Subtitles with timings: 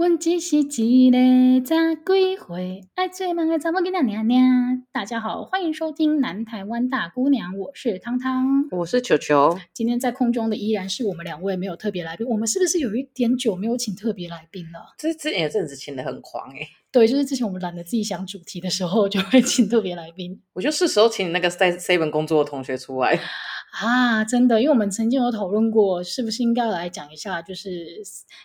[0.00, 4.82] 阮只是一个十几岁爱做梦的查某囡仔娘娘。
[4.90, 9.58] 大家好，欢迎收听南台湾大姑娘，我是汤汤，我是球球。
[9.74, 12.26] 今天在空中的依然是我们两位，没有特别来宾。
[12.26, 14.94] 我们是不是有一点久没有请特别来宾了？
[14.96, 16.68] 这之前有阵子请的很狂哎、欸。
[16.90, 20.40] 对，就是之前我们懒得自己想主题的时候，就会请特别来宾。
[20.54, 23.20] 我就是时候请你那个在 Seven 工作的同学出来
[23.78, 27.68] 啊，真的，因为我们曾经有讨论过，是不是应该来讲一下，就是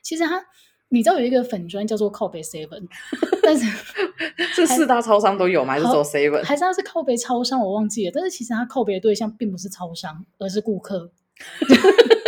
[0.03, 0.43] 其实他。
[0.95, 2.87] 你知道有一个粉砖叫做靠北 seven，
[3.43, 3.65] 但是
[4.55, 5.73] 这四大超商都有吗？
[5.73, 6.41] 还是说 seven？
[6.41, 7.59] 还是它是靠北超商？
[7.59, 8.11] 我忘记了。
[8.15, 11.11] 但是其实它靠北的对象并不是超商，而是顾客。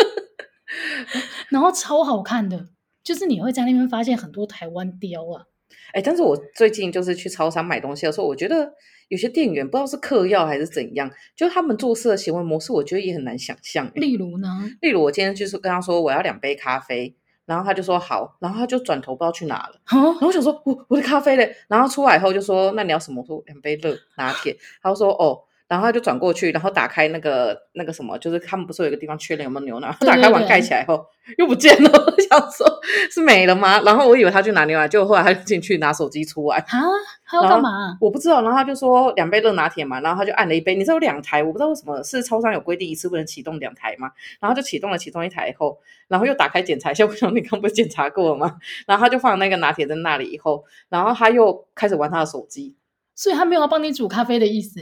[1.48, 2.68] 然后超好看的，
[3.02, 5.46] 就是你会在那边发现很多台湾雕啊。
[5.94, 8.74] 哎，但是我最近就是去超商买东西的时候，我觉得
[9.08, 13.90] 有些店员不知道是嗑药还是怎样，就他们做事的行为模式，我觉得也很难想象。
[13.96, 14.50] 例如呢？
[14.82, 17.16] 例如我今天就是跟他说我要两杯咖啡。
[17.48, 19.76] 然后他就说好，然后他就转头不知道去哪了。
[19.90, 21.56] 然后我想说，我我的咖啡嘞？
[21.68, 23.24] 然后出来以后就说，那你要什么？
[23.24, 24.56] 我说两杯热拿铁。
[24.84, 25.42] 他就说哦。
[25.68, 29.96] 然后他就转过去，然后打开那个那个什么，就是他们不是有一个地方缺了有没有牛奶？
[30.02, 31.06] 打开完盖起来后
[31.38, 32.66] 又不见了，我 想说
[33.12, 33.82] 是没了吗？
[33.82, 36.58] 然后我以为他去拿牛奶，结果后来他就进去拿手机出来。
[36.58, 36.82] 啊，
[37.26, 37.98] 他要干嘛？
[38.00, 38.42] 我不知道。
[38.42, 40.74] 然后他就说两杯热拿铁嘛，然后他就按了一杯。
[40.74, 44.10] 你知道有两台，我不知道为什么是超商有规定一次不能启动两台嘛？
[44.40, 48.56] 然后就启动了其中一台以后，然后又打开检查一下， 我想你刚不是检查过了吗？
[48.88, 52.78] 然后他就放那个拿铁在那里以后，然后他又开始玩他的手机，
[53.16, 54.80] 所以他没有要帮你煮咖啡的意思。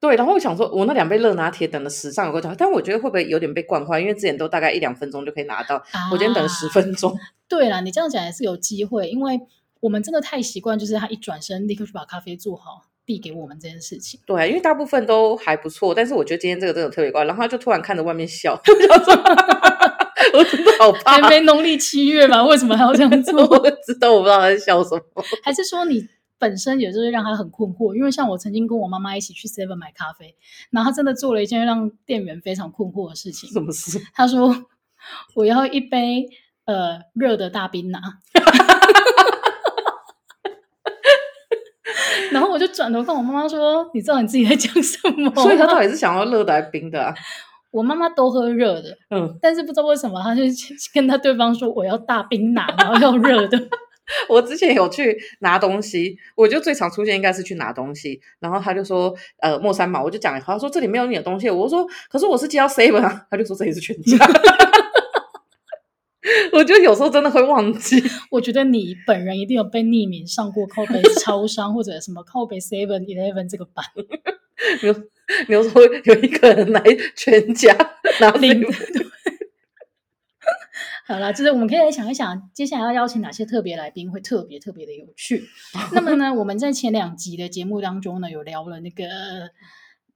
[0.00, 3.98] 对，然后我想说，我那两杯热拿铁等了时尚有够久，但我觉得会不会有点被惯坏？
[4.00, 7.16] 因为之前都大概一两分钟就可以拿到，啊、我今天等了十分钟。
[7.48, 9.40] 对啦，你这样讲也是有机会，因为
[9.80, 14.20] 我们真的太习惯，就是他一转身立刻去把咖啡做好递给我们这件事情。
[14.26, 17.24] 对，因为大部分都还不错，但是我觉得今天这个真的特别怪。
[17.24, 18.60] 然后他就突然看着外面笑，
[20.34, 21.20] 我真的好怕。
[21.20, 22.44] 还没农历七月嘛？
[22.44, 23.40] 为什么还要这样做？
[23.46, 25.02] 我知道，我不知道他在笑什么。
[25.42, 26.06] 还是说你？
[26.38, 30.34] 本身也就是让他很困惑，因为像我曾经跟我妈妈一起去 Seven 买咖啡，
[30.70, 33.48] 然后他真的做了一件让店员非常困惑的事情。
[33.50, 33.98] 什么事？
[34.14, 34.66] 他说
[35.36, 36.26] ：“我要一杯
[36.66, 38.00] 呃热的大冰拿。”
[42.32, 47.14] 然后我就转头跟我妈妈说：“你知道你自己在讲什么？”所以他到底是想要热的还是冰的啊？
[47.70, 50.42] 我妈妈都喝热的，嗯，但是不知道为什么，他就
[50.92, 53.58] 跟他对方说：“我要大冰拿，然后要热的。”
[54.28, 64.18] 我之前有去拿东西，我就最常出现应该是去拿东西，然后他就说，呃，莫三毛，我就讲，他说这里没有你的东西，我说，可是我是接到 seven 啊，他就说这里是全家，
[66.52, 68.02] 我觉得有时候真的会忘记。
[68.30, 73.84] 我觉得你本人一定有被匿名上过靠北超商或者什么靠北 seven eleven 这个版，
[74.80, 74.92] 比如
[75.46, 76.82] 比如说有一个人来
[77.16, 77.74] 全家
[78.20, 78.62] 拿零。
[81.06, 85.44] 好了，就是我们可以来想一想，接下来要邀请哪些特别来宾会特别特别的有趣。
[85.92, 89.04] 那么呢，我们在前两集的节目当中呢，有聊了那个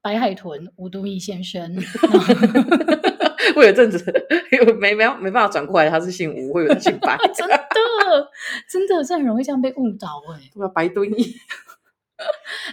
[0.01, 1.77] 白海豚吴敦义先生。
[3.57, 4.03] 我有阵子
[4.81, 7.19] 没没没办法转过来，他是姓吴，会有人姓白。
[7.35, 7.69] 真的，
[8.69, 10.51] 真的，这很容易这样被误导哎、欸。
[10.55, 11.35] 对啊，白敦义。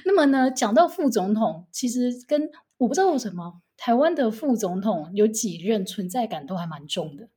[0.06, 7.28] 那么呢，讲到副总统，其实跟我不知道为什么，台湾的副总统有几任存在感都还蛮重的。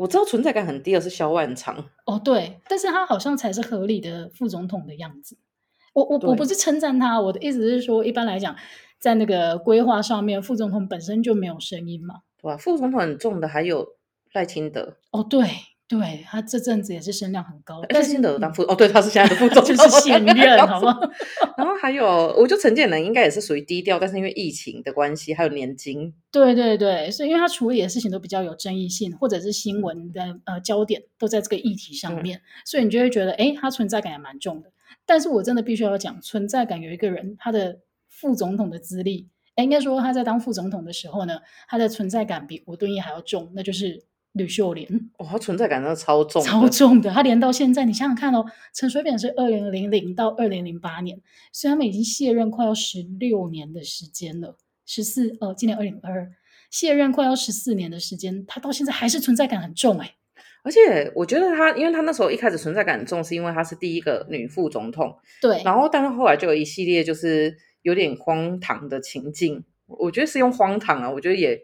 [0.00, 5.36] 我知道存在感很低的是萧万长哦，对，但是他好像才是合理的副总统的样子。
[5.92, 8.56] 我我我不是称赞他，我的意思是说，一般来讲，
[8.98, 12.56] 在那个规划上面，副总统本身就没有声音嘛，对吧？
[12.56, 13.86] 副总统很重的还有
[14.32, 15.46] 赖清德哦，对。
[15.90, 21.00] 对，他这阵子也是声量很高，但是现在当副哦，对，他是现在的副 总，就是现任，好不好？
[21.58, 22.06] 然后还有，
[22.38, 34.70] 我觉得陈建仁应该也是属于低调，但是因为疫情的关系，还有年金，对对对，所以因为他处理的事情都比较有争议性，或者是新闻的呃焦点都在这个议题上面，嗯、所以你就会觉得，哎，他存在感也蛮重的。
[35.04, 44.04] 但是我真的必须要讲，存在感有一个人，他的副总统的资历，哎，应该说他在当副总统的时候呢，他的存在感比吴敦义还要重，那就是。
[44.32, 47.10] 吕秀莲，哇、存在感真的超重，超重的。
[47.10, 51.20] 她连到现在，你想想看哦，陈水扁是二零零零到二零零八年，
[51.52, 54.56] 所以他们已经卸任快要十六年的时间了，
[54.86, 56.30] 十四呃，今年二零二二，
[56.70, 60.14] 卸任快要十四年的时间，他到现在还是存在感很重哎。
[60.62, 65.12] 而且我觉得他，因为他那时候一开始存在感很重，是因为他是第一个女副总统，
[65.42, 65.60] 对。
[65.64, 71.60] 然后，但是后来就有一系列就是有点荒唐的情境，我觉得是用荒唐啊，我觉得也。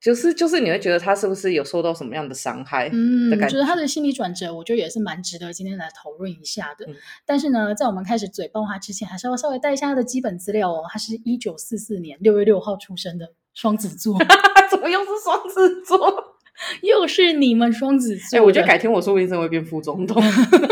[0.00, 2.88] 就是就是，你会觉得他是不是有受到什么样的伤害？
[2.92, 6.86] 嗯，我觉得他的心理转折，我觉得也是蛮值得今天来讨论一下的。
[6.86, 6.94] 嗯、
[7.26, 10.84] 但是呢，在我们开始嘴爆他之前，还是要稍微带一下他的基本资料哦。
[10.90, 14.18] 他是一九四四年六月六号出生的双子座，
[14.70, 16.36] 怎么又是双子座？
[16.82, 18.38] 又是你们双子座。
[18.38, 20.22] 哎、欸，我觉得改天我说不定会变副总统，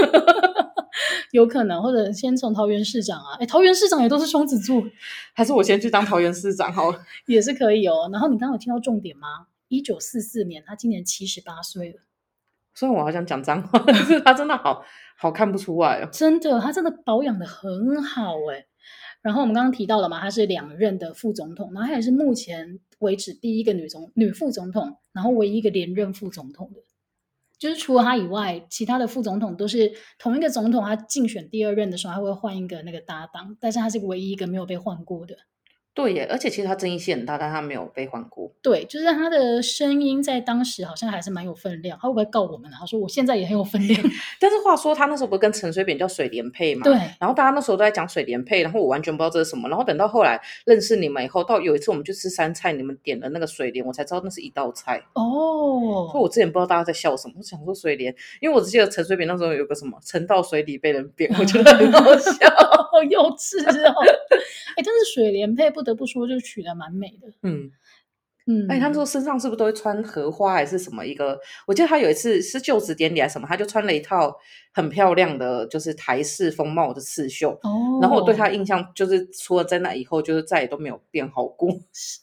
[1.33, 4.83] 有可能，或者先从桃园市长啊，哎、欸，桃园市长也都是双子座，
[5.35, 8.09] 还是我先去当桃园市长好了，也是可以哦。
[8.13, 9.47] 然后你刚刚有听到重点吗？
[9.69, 12.01] 一九四四年，他今年七十八岁了。
[12.75, 14.85] 虽然我好想讲脏话，但是他真的好
[15.17, 18.67] 好看不出来哦，真的，他真的保养的很好哎。
[19.21, 26.81] 然后我们刚刚提到了嘛，他是两任的副总统，然后他也是目前为止第一个女总女副总统，然后唯一一个连任副总统的，
[27.59, 35.37] 就是除了他以外，其他的副总统都是同一个总统，他竞选第二任的时候，他会换一个那个搭档，但是他是唯一一个没有被换过的。
[35.99, 38.49] 对耶，而且其实他争议性很大，但他没有被换过。
[38.63, 41.99] 对，就是他的声音在当时好像还是蛮有分量。
[42.01, 42.71] 他会不会告我们？
[42.71, 44.01] 他说我现在也很有分量。
[44.39, 46.85] 但是话说，他那时候不是跟陈水扁叫水莲配嘛？
[46.85, 46.93] 对。
[47.19, 49.69] 然后大家那时候都在讲水莲配，然后我完全不知道这是什么。
[49.69, 55.03] 然后等到后来认识你们以后，到有一次我们去吃山菜，你们点了那个水莲，我才知道那是一道菜。
[55.15, 56.09] 哦。
[56.13, 63.59] 所以我之前不知道大家在笑什么，我想说水莲，因为我只记得陈水扁那时候有个什么沉到水里被人扁，我觉得很好笑，好幼稚
[63.89, 63.95] 哦。
[64.77, 67.29] 哎，但是水莲配不得不说，就取得蛮美的。
[67.43, 67.71] 嗯
[68.51, 71.39] 嗯，哎，他们说身上是不是都会穿荷花还是什么一个？
[71.67, 74.35] 我记得他有一次是就职典礼还是什么，他就穿了一套
[74.73, 77.51] 很漂亮的，就是台式风貌的刺绣。
[77.63, 81.69] 哦，然后我对他印象就是，除了在那以后，就是再也都没有变好过。
[81.93, 82.21] 是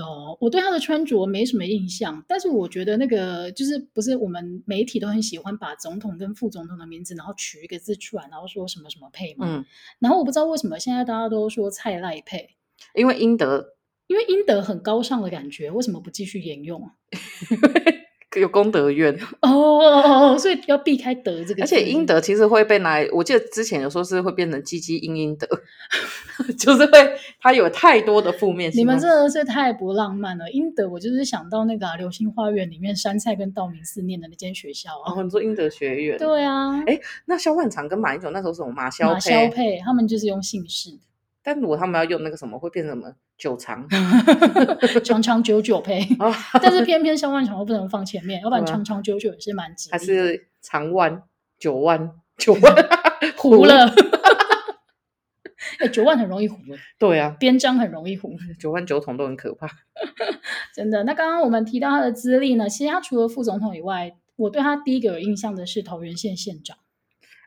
[0.00, 9.46] 哦，我对他的穿着没什么印象，但是我觉得那个就是不是我们媒体都很喜欢把总统跟副总统的名字，然后取一个字出来，然后说什么什么配嘛。
[9.48, 9.64] 嗯，
[10.00, 12.50] 然后我不知道为什么现在大家都说蔡赖配，
[12.94, 13.74] 因为英德。
[14.12, 16.92] 因为英德很高尚的感觉，为什么不继续沿用啊？
[18.36, 21.62] 有功德院 哦，所以要避开德这个。
[21.62, 25.46] 而且英德其实会被拿来，我记得之前有说是会变成积积阴阴德，
[26.58, 28.70] 就是会它有太多的负面。
[28.74, 30.50] 你们真的是太不浪漫了。
[30.50, 35.12] 英德，我就是想到那个、啊《流星花园》里面杉菜跟道明寺念的那间学校啊。
[35.14, 36.16] 哦，你说英德学院？
[36.18, 36.82] 对啊。
[36.84, 39.12] 哎，那萧万长跟马英九那时候是什么马萧配？
[39.12, 40.98] 马萧配，他们就是用姓氏。
[41.42, 43.86] 但如果他们要用那个什么，会变成什么九长
[45.02, 46.06] 长长久久配，
[46.62, 49.92] 但是偏偏上万长又不能放前面，要不然长长久久也是蛮吉利。
[49.92, 51.22] 还是长万
[51.58, 52.74] 九万九万
[53.36, 53.92] 糊了？
[55.78, 56.56] 哎、欸，九万很容易糊。
[56.98, 58.36] 对啊，边章很容易糊。
[58.58, 59.66] 九万九桶都很可怕，
[60.74, 61.02] 真的。
[61.04, 62.68] 那刚刚我们提到他的资历呢？
[62.68, 66.76] 其实他除了副总统以外，我对他第一个有印象的是桃园县县长。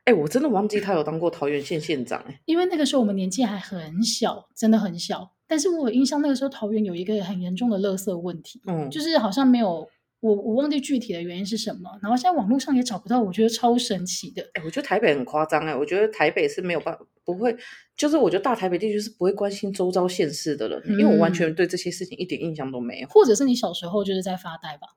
[0.06, 5.31] 哎、欸，我真的忘记他有当过桃园县县长哎，因为那个时候我们年纪还很小，真的很小。
[5.48, 9.88] 但是我有印象那个时候桃园有一个很严重的垃圾问题，嗯，就是好像没有
[10.19, 11.90] 我我忘记具体的原因是什么。
[12.02, 14.42] 然后现在网络上也找不到，我觉得超神奇的。
[14.54, 17.56] 哎、欸，我觉得台北很夸张哎，我觉得台北是没有办不会，
[17.98, 23.08] 就是我觉得大台北地区是不会关心周遭县市的人、嗯，因为我完全对这些事情一点印象都没有。
[23.08, 24.88] 或者是你小时候就是在发呆吧。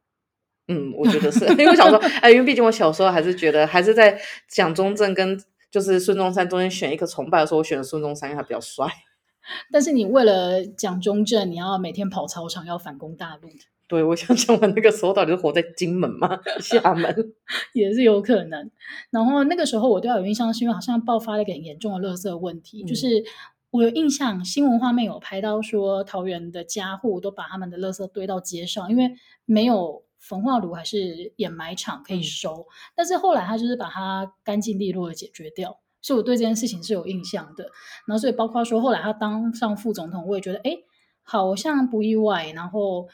[0.69, 4.19] 嗯，我觉得是 因为我小时候，哎，因为毕竟我小时候还是觉得还是在
[4.49, 5.39] 蒋中正跟
[5.71, 8.87] 就是孙中山中间选一个崇拜的时候，我选了孙中山，因为他比较帅。
[9.73, 13.49] 但是你为了蒋中正，你要每天跑操场，要反攻大陆。
[13.87, 16.39] 对，我想想，我那个时候到底是活在金门吗？
[16.61, 17.33] 厦门
[17.73, 18.71] 也是有可能。
[19.11, 23.25] 然后那个时候我对他有印象，是因为好像爆发了一个很严重的垃圾问题，嗯、就是
[23.71, 29.13] 我有印象，新闻画面有拍到说，桃园的家户都把他们的垃圾堆到街上，因为
[29.47, 30.03] 没有。
[30.19, 32.67] 焚化炉还是掩埋场可以收，嗯，
[32.97, 37.65] 但是后来他就是把它干净利落的解决掉，所以我对这件事情是有印象的。
[38.07, 40.77] 然后所以包括说后来他当上副总统，我也觉得哎，
[41.23, 42.51] 好像不意外。
[42.53, 43.09] 然后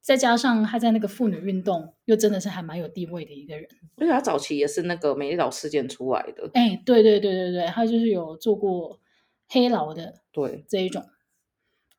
[0.00, 3.68] 再加上他在那个妇女运动，又真的是还蛮有地位的一个人。
[3.96, 9.00] 而且他早期也是那个美丽岛事件出来的，哎，对对对对对，他就是有做过
[9.48, 11.04] 黑劳的，对这一种。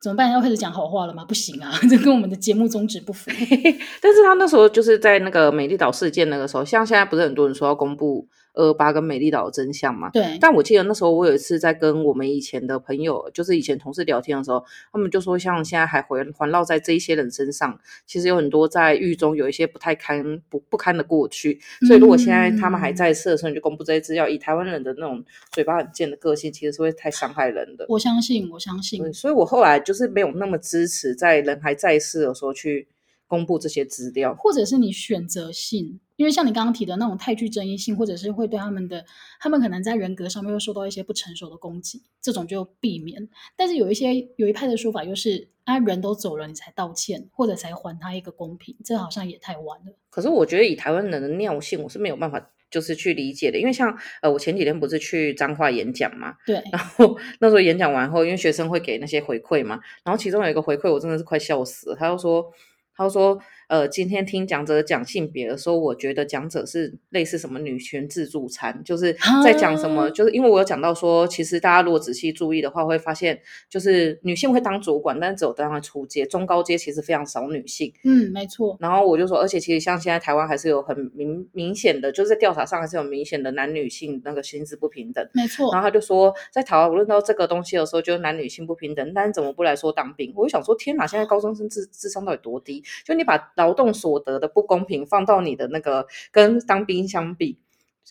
[0.04, 0.30] 怎么办？
[0.30, 1.24] 要开始讲好话了吗？
[1.26, 3.30] 不行啊， 这跟我们的节目宗旨不符。
[4.02, 10.08] 但是他那时候就是在那个美丽岛事件那个时候，像现在不是很多人说要公布二二八跟美丽岛的真相嘛？
[10.10, 10.38] 对。
[10.40, 21.60] 但我记得那时候我有一次在跟我们以前的朋友，就是以前同事聊天的时候，他们就说，像现在还环环绕在这一些人身上，其实有很多在狱中有一些不太堪不不堪的过去。
[21.86, 27.84] 所以如果现在他们还在世的时候，你就公布这些资料，以台湾人的那种嘴巴很贱的个性，其实是会太伤害人的。
[27.88, 29.12] 我相信，我相信。
[29.12, 29.74] 所以我后来。
[29.84, 32.86] 就是没有那么支持在人还在世的时候去
[33.26, 39.04] 公布这些资料，或者是你选择性，因为像你刚刚提的那种太具争议性，或者是会对他们的，
[39.40, 43.28] 他们可能在人格上面会受到一些不成熟的攻击，这种就避免。
[43.56, 49.92] 但是有一些有一派的说法，就是啊，人都走了，你才道歉，或者才还他一个公平，这好像也太晚了。
[50.10, 52.50] 可是我觉得以台湾人的尿性，我是没有办法。
[52.70, 61.96] 就是去理解的，因为像呃，我前几天不是去彰化演讲嘛，对，然后那时候演讲完后，因为学生会给那些回馈嘛，然后其中有一个回馈，我真的是快笑死了。
[61.96, 62.52] 他就说，
[62.96, 77.92] 他说，呃，今天听讲者讲性别的时候，我觉得讲者是类似什么女权自助餐，就是在讲什么，就是因为我有讲到说，其实大家如果仔细注意的话，会发现就是女性会当主管，但是只有当在初阶，中高阶其实非常少女性。
[78.04, 78.76] 嗯，没错。
[78.80, 85.26] 然后我就说，而且其实像现在台湾还是有很明明显的，就是在调查上还是有明显的男女性那个薪资不平等。
[85.32, 85.72] 没错。
[85.72, 90.32] 然后他就说，在台湾讨论到这个东西的时候，就是男女性不平等，但是怎么不来说当兵？
[90.36, 92.82] 我就想说，天哪，现在高中生智智商到底多低？
[93.04, 97.58] 就你把劳动所得的不公平放到你的那个跟当兵相比，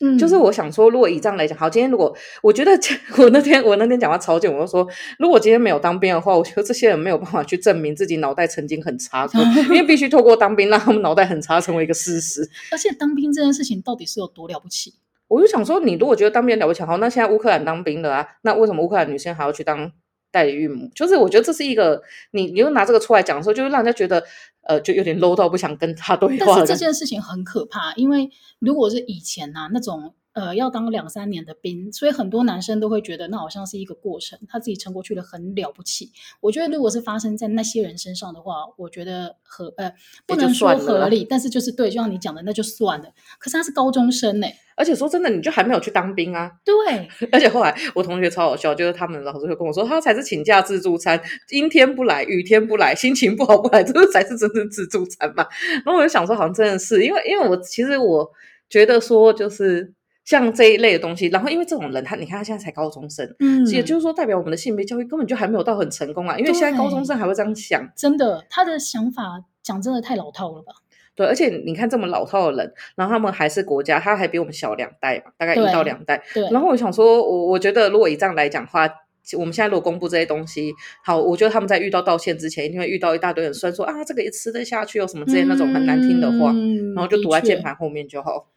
[0.01, 2.71] 嗯，就是我想说，如果以这样来讲，好，今天如果我觉得
[3.19, 4.88] 我那天我那天讲话超贱，我就说，
[5.19, 12.50] 如果今天没有当兵的话，我觉得这些人没有办法去证明自己脑袋曾经很差过， 因为必须透过当兵让他们脑袋很差成为一个事实。
[12.71, 14.95] 而且当兵这件事情到底是有多了不起？
[15.27, 19.91] 我就想说，你如果觉得当兵了不起，好，那现在乌克兰当兵的啊，那为什么乌克兰女生还要去当？
[20.33, 24.21] 代理孕母，就是我觉得这是一个你，你又拿这个出来讲的时候，就会让人家觉得，
[24.63, 26.57] 呃，就有点 low 到不想跟他 对话。
[26.57, 30.13] 但是这件事情很可怕，因为如果是以前啊那种。
[30.33, 36.11] 呃，要当两三年的兵，所以很多男生都会觉得那好像是一个过程，他自己撑过去了很了不起。
[36.41, 39.93] 我觉得如果是发生在那些人身上的话，我觉得合呃
[40.25, 43.05] 不能说合理，但是就是对，就像你讲的，那就算了。
[43.37, 46.51] 可是他是高中生呢，而且说真的，你就还没有去当兵啊？
[46.65, 47.07] 对。
[47.31, 51.21] 而且后来我同学超好笑，就是他们老师会跟我说，他才是请假自助餐，
[51.51, 55.47] 阴天不来，雨天不来，心情不好不来， 这个才是真正自助餐嘛。
[55.85, 58.31] 然后我就想说，好像真的是，因为因为我其实我
[58.67, 59.93] 觉得说就是。
[60.25, 66.38] 像这一类的东西，然后因为这种人，他你看他现在才高中生，嗯，也就是说代表我们的性别教育根本就还没有到很成功啊。
[66.38, 70.74] 因为现在高中生还会这样想，真的，他的想法讲真的太老套了吧？
[71.15, 76.24] 对，而且你看这么老套的人，然后他们还是国家，他还比我们小两代嘛，大概一到两代。
[76.34, 76.50] 对。
[76.50, 78.89] 然后我想说，我我觉得如果以这样来讲的话，
[79.38, 88.48] 我们现在如果公布这些东西，好，我觉得他们在遇到道歉之前，一定会遇到一大堆人酸说啊，这个也吃得下去，有什么之类那种很难听的话，嗯、然后就躲在键盘后面就好。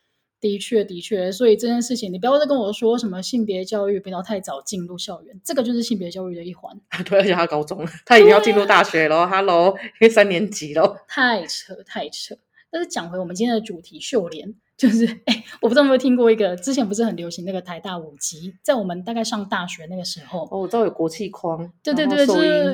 [0.47, 6.79] 的确，的确，所以这件事情，你不要再跟我说什么性别教育不要太早进入校园，这个就是性别教育的一环。
[7.05, 9.26] 对，而且他高中，他已经要进入大学了。
[9.26, 12.37] Hello，因为三年级了， 太扯，太扯。
[12.71, 22.73] 但是讲回我们今天的主题，秀莲就是， 哎，我不知道有没有听过一个，之前不是很流行那个台大五级，在我们大概上大学那个时候，哦，我知道有国际框，对对对，就是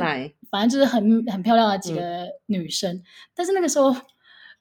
[0.50, 3.02] 反正就是很很漂亮的几个女生，嗯、
[3.34, 3.96] 但是那个时候。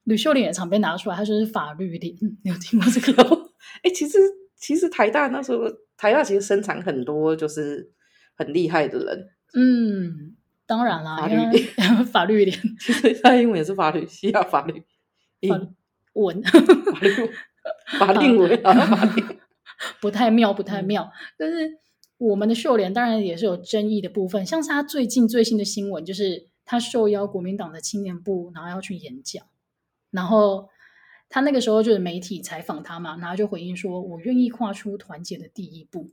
[0.03, 3.23] 吕秀莲也常被拿出来，她说是法律脸，你有听过这个？
[3.83, 4.17] 哎、欸，其实
[4.57, 5.65] 其实台大那时候，
[5.97, 7.91] 台大其实生产很多就是
[8.35, 9.29] 很厉害的人。
[9.53, 14.83] 嗯，当然啦，法律脸，法律脸，其实他英文也是法律系啊，法律
[16.13, 16.51] 文，法
[16.99, 17.09] 律
[17.99, 19.23] 法律文啊，法律
[20.01, 21.03] 不太妙，不太妙。
[21.03, 21.77] 嗯、但是
[22.17, 29.45] 我们的秀莲当然也是有争议的部分，像是他最近最新的新闻，就是他受邀国民党的青年部，然后要去演讲。
[30.11, 30.69] 然后
[31.29, 36.11] 他那个时候就是媒体采访他嘛，然后就回应说：“我愿意跨出团结的第一步。”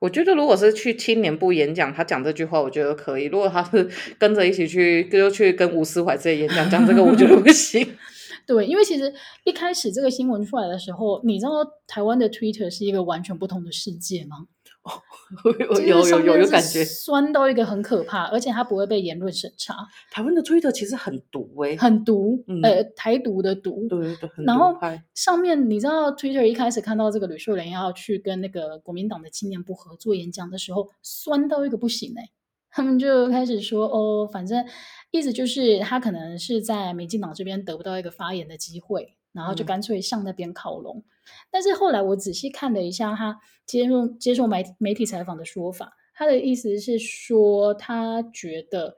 [0.00, 3.88] 我觉得如果是去青年部演讲，他讲这句话，我觉得可以；如果他是
[4.18, 7.96] 跟着一起去，就去跟吴思怀这些演讲讲这个，我觉得不行。
[8.46, 9.10] 对，因为其实
[9.44, 11.50] 一开始这个新闻出来的时候，你知道
[11.86, 14.46] 台湾的 Twitter 是一个完全不同的世界吗？
[14.86, 15.00] 哦，
[15.42, 19.74] 有有有有有感觉，酸到一个很可怕，而且它不会被言论审查。
[20.10, 23.86] 台湾的 Twitter 其实很毒诶、欸，很毒，嗯、呃，台独的毒。
[23.88, 24.76] 对对对，然后
[25.14, 32.30] 上面你知道，Twitter 一开始看到这个吕秀莲要去跟那个国民党的青年部合作演讲的时候，酸到一个不行诶、欸，
[32.70, 34.62] 他们就开始说哦，反正
[35.10, 39.16] 意思就是他可能是在民进党这边得不到一个发言的机会。
[39.34, 41.04] 然后就干脆向那边靠拢，嗯、
[41.50, 48.96] 但是后来我仔细看了一下他接受接受媒媒体采访的说法，他的意思是说他觉得，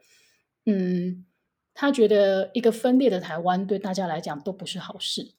[0.66, 1.24] 嗯，
[1.72, 5.32] 他觉得一个分裂的台湾对大家来讲都不是好事。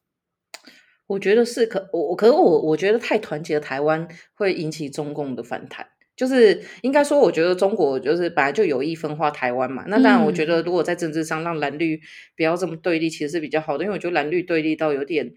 [1.06, 5.88] 我觉得是可我可是我我觉得太团结的台湾会引起中共的反弹。
[6.17, 9.83] 就是应该说，我觉得中国就是本来就有意分化台湾嘛。
[9.88, 12.01] 那当然，我觉得如果在政治上让蓝绿
[12.36, 13.83] 不要这么对立，其实是比较好的。
[13.83, 15.31] 因为我觉得蓝绿对立到有点，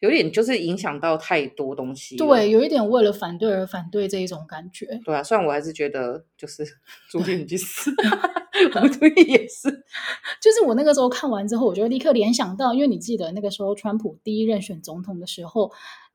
[0.00, 2.18] 有点就是影响到太多东西。
[2.18, 5.00] 对，有一点为了反对而反对这一种感觉。
[5.02, 6.64] 对啊，虽然我还是觉得就是
[7.10, 7.90] 朱立伦去死，
[8.76, 9.70] 我朱立也是。
[10.38, 15.72] 就是我那个时候看完之后，我就立刻联想到，因为你记得那个时候川普第一任选总统的时候。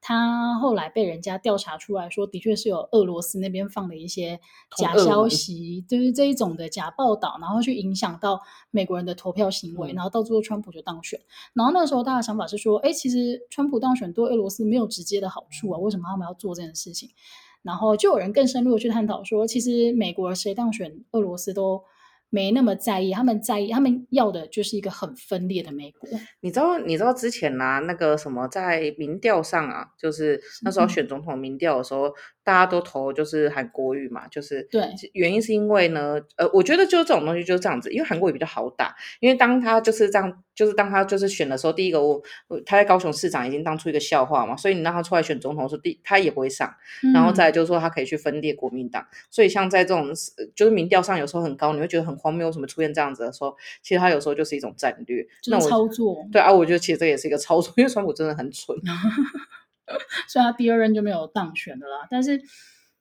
[0.08, 4.40] 他后来被人家调查出来说，的确是有俄罗斯那边放的一些
[4.78, 11.20] 假消息，就是这一种的假报道，然后去影响到美国人的投票行为，然后到最后川普就当选。
[11.56, 17.10] 然后那个时候大家的想法是说，哎，其实川普当选对俄罗斯没有直接的好处啊，为什么他们要做这件事情？
[17.64, 21.82] 然后就有人更深入的去探讨说，其实美国谁当选俄罗斯都
[22.36, 26.10] 没那么在意，他们在意，他们要的就是一个很分裂的美国。
[26.42, 32.14] 你知道，你知道之前啊，那个什么，在民调上啊，就是那时候选总统民调的时候，嗯、
[32.46, 34.84] 大家都投就是韩国瑜嘛，就是对，
[35.14, 42.22] 原因是因为呢，呃，我觉得就是这种东西就是这样子，因为韩国瑜比较好打，因为当他就是这样，就是当他就是选的时候，第一个我
[42.64, 46.72] 他在高雄市长已经当出一个笑话嘛，所以你让他出来选总统的时候，第他也不会上，
[47.04, 50.14] 嗯、然后再来就是说他可以去分裂国民党，所以像在这种
[50.56, 56.24] 就是民调上有时候很高，你会觉得很荒谬，为什么出现这样子的时候，其实他有时候就是一种战略，就是操作。
[56.32, 58.78] 对啊，我觉得其实这也是一个操作， 因为川普真的很蠢，
[60.28, 62.08] 所以他第二任就没有当选的啦。
[62.10, 62.42] 但是，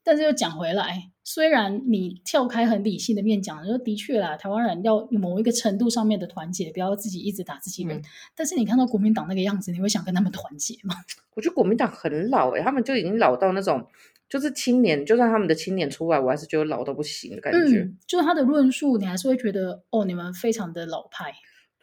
[0.03, 7.99] 但是又讲回来，虽然你跳开很理性的面讲，说的确啦，台湾人要某一个程度上面的团结，不要自己一直打自己人。
[7.99, 8.03] 嗯、
[8.37, 10.95] 但是你看到国民党那个样子，你会想跟他们团结吗？
[11.35, 13.87] 我觉得国民党很老诶、欸，他们就已经老到那种。
[14.26, 17.81] 就是青年，就算他们的青年出来，我还是觉得老到不行的感觉。
[17.81, 21.33] 嗯，就是他的论述，你还是会觉得哦，你们非常的老派。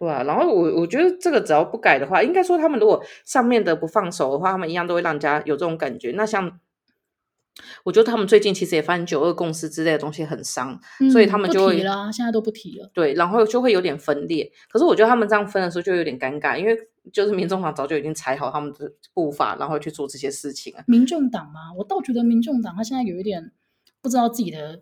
[0.01, 6.11] 对啊，然后我我觉得这个只要不改的话，应该说他们如果上面的不放手的话，他们一样都会让人家有这种感觉。
[6.15, 6.59] 那像。
[7.83, 12.89] 我觉得他们最近其实也发现九二共识之类的东西很伤，嗯、所以他们就提了，现在都不提了。
[12.93, 14.49] 对，然后就会有点分裂。
[14.69, 16.75] 可是我觉得他们这样分的时候就有点尴尬，因为
[17.11, 20.83] 就是民众党早就已经踩好他们的步伐，然后去做这些事情啊。
[20.87, 21.73] 民众党吗？
[21.77, 23.51] 我倒觉得民众党他现在有一点
[24.01, 24.81] 不知道自己的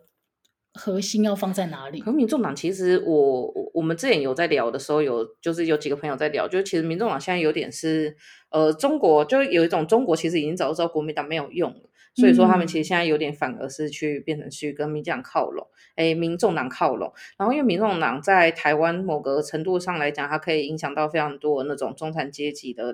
[0.80, 2.00] 核心要放在哪里。
[2.00, 8.16] 可是民众党其实我我们之前有在聊的时候，有就是有几个朋友在聊，就是其实民众党现在有点是
[8.50, 11.90] 呃中国就有一种中国其实已经早就知道国民党没有用了。
[12.16, 17.12] 所以说，他们其实现在有点反而是去变成去跟民进党靠拢，哎，民众党靠拢。
[17.38, 22.92] 然后，因为民众党在台湾某个程度上来讲，它可以影响到非常多那种中产阶级的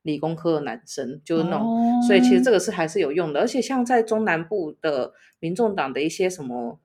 [0.00, 1.60] 理工科的男生，就是那种。
[1.60, 3.40] 哦、所以，其实这个是还是有用的。
[3.40, 6.80] 而且，像在中南部的民众党的一些什么。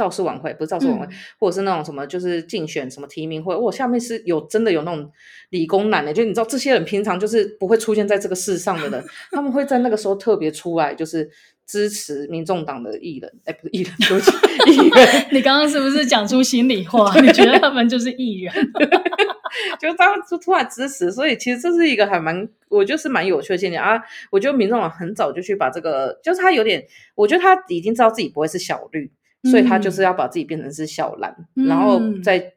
[0.00, 5.12] 造势晚会不是造势晚会，嗯、或者是那种什么，就是竞选什么提名会，我下面是有真的有那种
[5.50, 11.28] 理工男的，就你知道这些人平常就是不会出现在这个世上的人， 他们会在那个时候特别出来，就是
[11.66, 14.30] 支持民众党的艺人，哎，不是艺人，对不起，
[14.72, 15.26] 艺人。
[15.32, 17.14] 你刚刚是不是讲出心里话？
[17.20, 18.54] 你觉得他们就是艺人？
[19.80, 24.00] 就他们就突然支持，所以其实这是一个还蛮，我觉得是蛮有趣的现象啊。
[24.30, 26.84] 我觉得民众党很早就去把这个，就是他有点，
[27.16, 29.10] 我觉得他已经知道自己不会是小绿。
[29.44, 32.54] 所以他就是要把自己变成是小蓝，嗯、然后再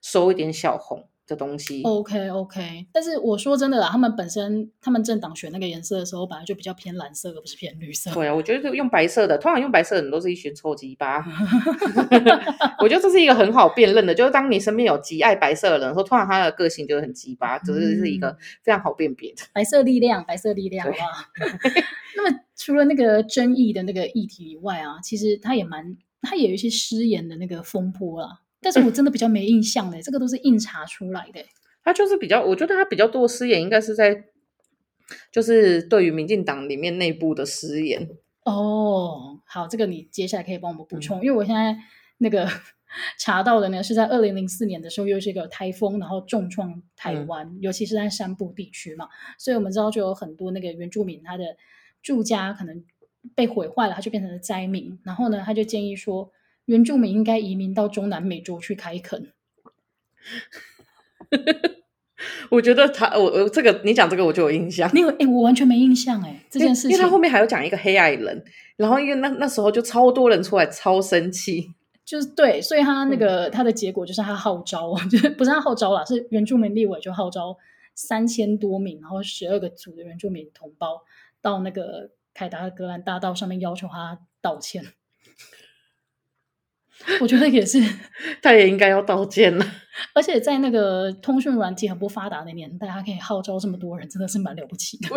[0.00, 1.82] 收一点小红的东西。
[1.82, 8.10] OK OK，但是我说真的啦，他们本身他们政党选那个颜色的时候，本来就比较偏蓝色，而不是偏绿色。
[8.12, 11.24] 对啊，我觉得用白色的，通常用白色的人都是一群臭鸡巴。
[12.80, 19.42] 我觉得这是一个很好辨认的，就是当你身边有极爱白色的人说，通常他的个性就是很鸡巴，只、就是是一个非常好辨别的。
[19.54, 21.24] 白色力量，白色力量，对好不好？
[22.16, 25.96] 那么除了那个争议的那个议题以外啊，其实他也蛮。
[26.24, 31.40] 他也有一些失言的那个风波啦，但是我真的比较没印象的，嗯、这个都是硬查出来的。
[31.84, 34.24] 他就是比较，我觉得他比较多的失言应该是在，
[35.30, 38.08] 就是对于民进党里面内部的失言。
[38.44, 41.76] 哦，好，这个你接下来可以帮我们补充，嗯、因为我现在
[42.18, 42.48] 那个
[43.18, 49.08] 查到的呢是在二零零四年的时候，又是一个台风，然后重创台湾，嗯、尤其是在山部地区嘛，
[49.38, 51.44] 所以我们知道就有很多那个原住民他的
[52.02, 52.84] 住家可能。
[53.34, 54.98] 被毁坏了，他就变成了灾民。
[55.02, 56.30] 然后呢，他就建议说，
[56.66, 59.32] 原住民应该移民到中南美洲去开垦。
[62.50, 64.90] 我觉得他，我我这个你讲这个我就有印象。
[64.94, 66.92] 你有哎，我完全没印象哎，这件事情。
[66.92, 68.44] 因为他后面还有讲一个黑矮人，
[68.76, 77.56] 然后因为那那时候就超多人出来超生气， 就是对，所以他那个、嗯、他的结果就是他号召， 就是不是他号召啦，是原住民立委就号召
[77.94, 81.02] 三千多名，然后十二个组的原住民同胞
[81.42, 82.10] 到那个。
[82.34, 84.84] 凯达格兰大道上面要求他道歉，
[87.20, 87.78] 我觉得也是，
[88.42, 89.64] 他也应该要道歉了。
[90.12, 95.08] 而且在那个通讯软体很不发达的年代，他可以号召这么多人，真的是蛮了不起的。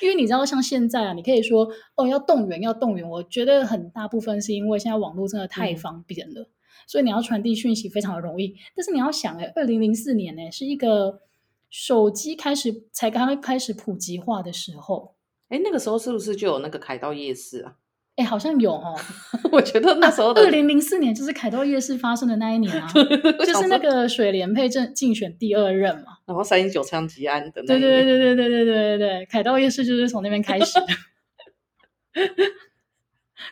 [0.00, 3.06] 因为你知道，像现在啊，你可以说哦，要动员，要动员。
[3.06, 6.46] 我觉得很大部分是因为现在网络真的太方便了，嗯、
[6.86, 8.56] 所以你要传递讯息非常的容易。
[8.74, 11.20] 但是你要想，哎，二零零四年呢，是一个
[11.68, 15.14] 手机开始才刚刚开始普及化的时候。
[15.52, 17.74] 哎，那个时候是不是就有那个凯道夜市啊？
[18.16, 18.98] 哎，好像有哦。
[19.52, 22.88] 我觉得那时候二零零四年就是凯道夜市发生的那一年啊，
[23.44, 26.18] 就是那个水莲配正竞选第二任嘛。
[26.24, 27.66] 然后三一九枪击案的那。
[27.66, 30.86] 对对对对对对对对对，凯道夜市就是从那边开始的，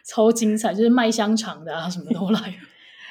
[0.05, 2.55] 超精彩，就是卖香肠的啊，什么都来。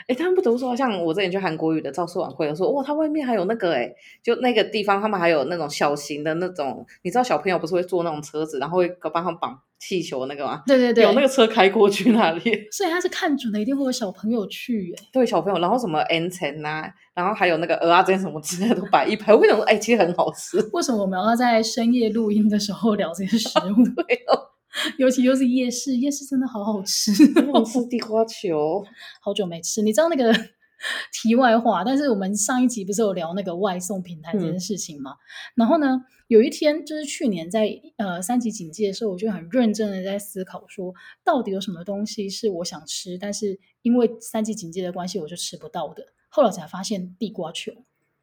[0.10, 3.94] 哎，他们不都说，像我之前去韩国语的造势晚会，我说哇，他外面还有那个哎，
[4.24, 10.64] 就那个地方，他们还有那种小型的那种，你知道小朋友不是会坐那种车子，然后会帮他们绑气球那个吗？
[10.66, 12.42] 对对对，有那个车开过去那里，
[12.72, 15.06] 所以他是看准了，一定会有小朋友去哎。
[15.14, 19.32] 对，小朋友，然后什么 N 层啊，然后还有那个鹅啊这些什么之类的都摆一排。
[19.32, 20.58] 我跟你说，哎，其实很好吃。
[20.74, 23.86] 为什么我们要在深夜录音的时候聊这些食物？
[24.02, 24.50] 对哦。
[24.98, 27.12] 尤其又是夜市，夜市真的好好吃，
[27.52, 28.86] 好吃地瓜球，
[29.22, 29.82] 好久没吃。
[29.82, 30.32] 你知道那个
[31.12, 35.12] 题外话，但是我们上一集不是有聊那个外送平台这件事情吗？
[35.12, 35.18] 嗯、
[35.56, 46.06] 然后呢，有一天就是去年在呃三级警戒的时候，我就很认真的在思考说，到底有什么东西是我想吃，但是因为三级警戒的关系，我就吃不到的。
[46.30, 47.74] 后来才发现地瓜球，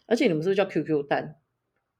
[0.06, 1.36] 而且你们是不是叫 QQ 蛋？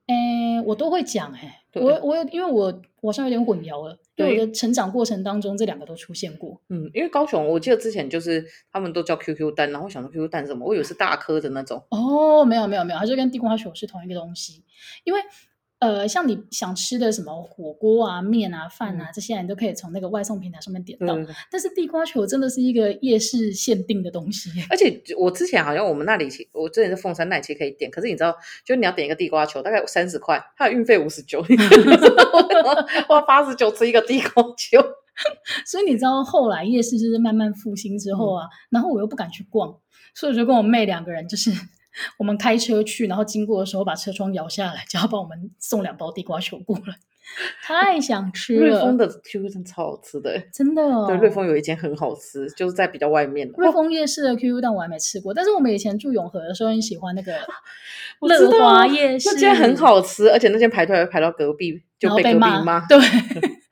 [0.06, 6.60] 诶，我都会讲哎，我我有，因为我我好像有点混淆了，因为我的成长过程当中这两个都出现过。
[6.68, 10.66] 嗯，因为高雄，我记得之前就是他们都叫 QQ 蛋，然后我想说 QQ 蛋是什么？
[10.66, 11.82] 我以为是大颗的那种。
[11.90, 14.64] 哦，没有没有没有，它就跟地瓜球是同一个东西，
[15.04, 15.20] 因为。
[15.86, 21.16] 呃，像你想吃的什么火锅啊、面啊、饭啊，这些你都可以从那个外送平台上面点到。
[21.16, 24.50] 嗯、但是地瓜球真的是一个夜市限定的东西。
[24.68, 31.40] 而且我之前好像我们那里，我之前是凤山那里其实可以点，可是你知道，就你要点一个地瓜球，大概三十块，它的运费五十九，
[33.06, 34.80] 花八十九吃一个地瓜球。
[35.64, 39.68] 所以你知道后来夜市就是慢慢复兴之后啊，嗯、然后我又不敢去逛，
[40.14, 41.52] 所以我就跟我妹两个人就是。
[42.18, 46.94] 我们开车去，然后经过的时候把车窗摇下来，叫他帮我们送两包地瓜球过来。
[47.60, 48.60] 太想吃了！
[48.60, 51.06] 瑞丰的 QQ 蛋超好吃的，真的哦。
[51.08, 53.54] 对，瑞丰有一间很好吃，就是在比较外面的。
[53.58, 57.34] 瑞丰夜市的 QQ 蛋我还没吃过，但是我们以前住永和的时候很喜欢那个
[58.22, 62.86] 乐华夜市，那间很好吃，而且那间排队还排到隔壁，就被隔壁骂。
[62.86, 62.96] 对。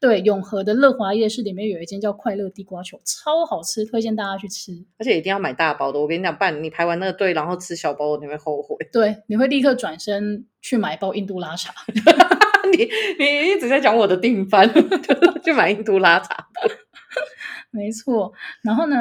[0.00, 4.72] 对，永和的乐华夜市里面有一间叫快乐地瓜球，超好吃，推荐大家去吃。
[4.98, 8.76] 而且一定要买大包的，我跟你讲，不然你排完那个队，然后吃小包，你会后悔。
[8.92, 11.72] 对，你会立刻转身去买一包印度拉茶。
[12.72, 14.68] 你你一直在讲我的定番，
[15.44, 16.48] 去买印度拉茶。
[17.70, 18.32] 没错。
[18.62, 18.96] 然后呢，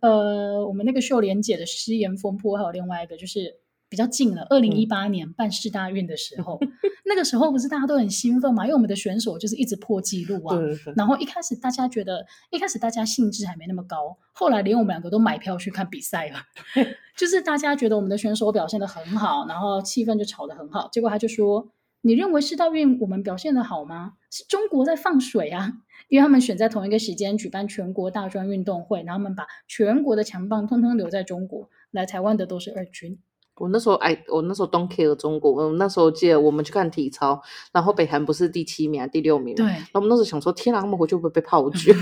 [0.00, 3.60] 呃，我们那个秀莲姐的失言风波，还有另外一个就是。
[3.94, 6.72] 比较近了，二零一八年办世大运的时候，嗯、
[7.06, 8.64] 那个时候不是大家都很兴奋嘛？
[8.64, 10.56] 因为我们的选手就是一直破纪录啊。
[10.56, 10.94] 对对对。
[10.96, 16.38] 然后一开始大家觉得，一开始大家兴致还没那么高，后来连我们两个都买票去看比赛了。
[17.16, 20.88] 就是大家觉得我们的选手表现的很好，然后气氛就炒得很好。
[20.90, 21.70] 结果他就说
[22.02, 24.14] ：“你认为世大运我们表现得好吗？
[24.28, 25.72] 是中国在放水啊！
[26.08, 33.20] 因为他们选在同一个时间举办全国大专运动会，然后他们把全国的强棒通通留在中国，来台湾的都是二军。”
[33.56, 35.52] 我那时候哎，我那时候 don't care 中国。
[35.52, 37.40] 我那时候记得我们去看体操，
[37.72, 39.54] 然后北韩不是第七名啊，第六名。
[39.54, 39.66] 对。
[39.66, 41.92] 然后我们那时候想说，天哪，他们回去会不会被 炮 击？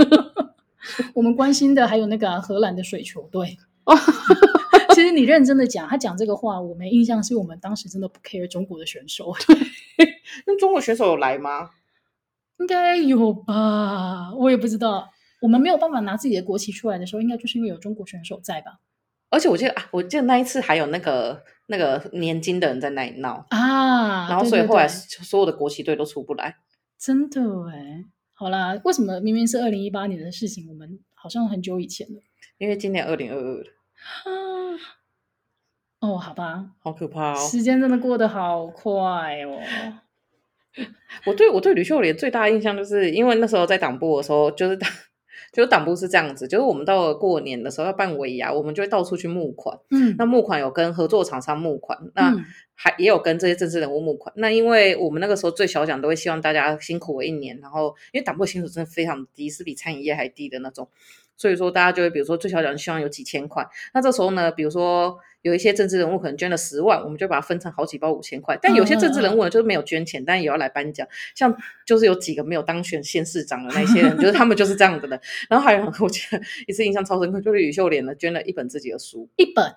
[1.14, 3.56] 我们关心的还有那个、啊、荷兰的水球队。
[4.94, 9.34] 其实你认真的讲，他讲这个话，我没印象，是我们当时真的不 care 中国的选手。
[9.46, 10.08] 对
[10.46, 11.70] 那中国选手有来吗？
[12.58, 15.10] 应该有吧，我也不知道。
[15.42, 18.78] 我们没有办法拿自己的国旗出来的时候，应该就是因为有中国选手在吧？
[19.36, 26.56] 而且我记得啊，我记得那一次还有那个那个年金的人在那里闹啊，然后所以后来所有的国旗队都出不来，
[26.98, 28.04] 真的哎。
[28.32, 32.20] 好啦，为什么明明是二零一八年的事情，我们好像很久以前了？
[32.56, 33.66] 因为今年二零二二了。
[34.24, 34.30] 啊，
[36.00, 39.60] 哦，好吧，好可怕哦，时间真的过得好快哦。
[41.24, 44.78] 我对我对吕秀莲最大的印象就是因为那时候在党部的时候，就是
[45.56, 49.78] 就是党部是这样子，就是我们到了过年的时候要办尾牙，我们就会到处去募款。
[49.90, 52.36] 嗯，那募款有跟合作厂商募款，那
[52.74, 54.34] 还也有跟这些政治人物募款。
[54.36, 60.90] 那因为我们那个时候最小奖都会希望大家辛苦了一年，然后因为党部的薪水真的非常低，是比餐饮业还低的那种。
[61.38, 68.58] 所以说，大家就会比如说最小奖希望有几千块，那这时候呢，比如说有一些政治人物可能捐了十万，我们就把它分成好几包五千块。
[68.60, 71.06] 但有些政治人物呢，就是没有捐钱，但也要来颁奖。
[71.36, 71.56] 像
[71.86, 75.20] 就是有几个没有当选县市长的那些人，就是他们就是这样子的。
[75.48, 79.72] 然后还有我记得一次印象超深刻，就是吕秀莲呢捐了一本自己的书，一本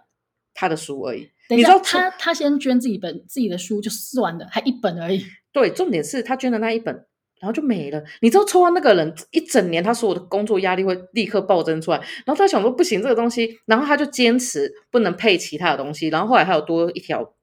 [0.56, 1.30] 他的书而已。
[1.50, 5.24] 你知道他他先捐自己本自己的书就算了，还一本而已。
[5.52, 7.06] 对，重点是他捐的那一本。
[7.40, 11.98] 然后就没了，你知道抽完那个人一整年，他说我的工作压力会立刻暴增出来。
[12.26, 16.10] 然后他想说不行，这个东西，然后他就坚持不能配其他的东西。
[16.10, 17.34] 然后后来还有多一条。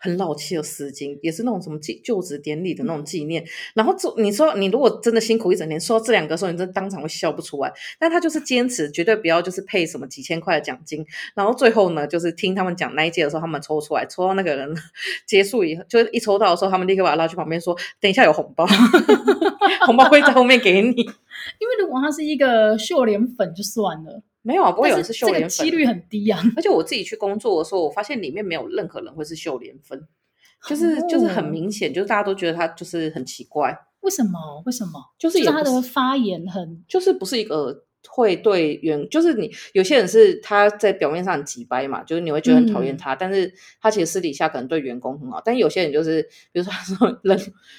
[0.00, 3.44] 很老气的丝巾，也是那种什么就职典礼的那种纪念。
[3.44, 7.72] 嗯、然后做你说，你如果真的辛苦一整年，说到这两个时候，你真的当场会笑不出来。
[7.98, 11.04] 但他就是坚持，绝对不要就是配什么几千块的奖金。
[11.34, 14.74] 然后最后呢，就是听他们讲那一届的时候，他们抽出来，抽到那个人
[15.28, 18.66] 结束以后，就是一抽到的时候，他们立刻把他拉去旁边说：“等一下有红包，
[19.84, 20.90] 红包会在后面给你。
[21.58, 26.42] ”因为如果他是一个秀脸粉就算了，没有啊，不会有人是秀莲粉，几率很低啊。
[26.56, 30.06] 而且我自己去工作的时候，我发现里面没有任何人会是秀莲粉，
[30.66, 33.76] 就是、哦、就是很明显，就是大家都觉得他就是很奇怪。
[34.00, 34.62] 为什么？
[34.66, 35.00] 为什么？
[35.18, 37.84] 就是，是他的发言很，就是不是一个。
[38.08, 45.38] 会对员就是你有些人是他在表面上很急掰嘛，就是你会觉得很讨厌他，嗯、但是他其实私底下可能对员工很好。
[45.44, 47.38] 但有些人就是，比如说他说冷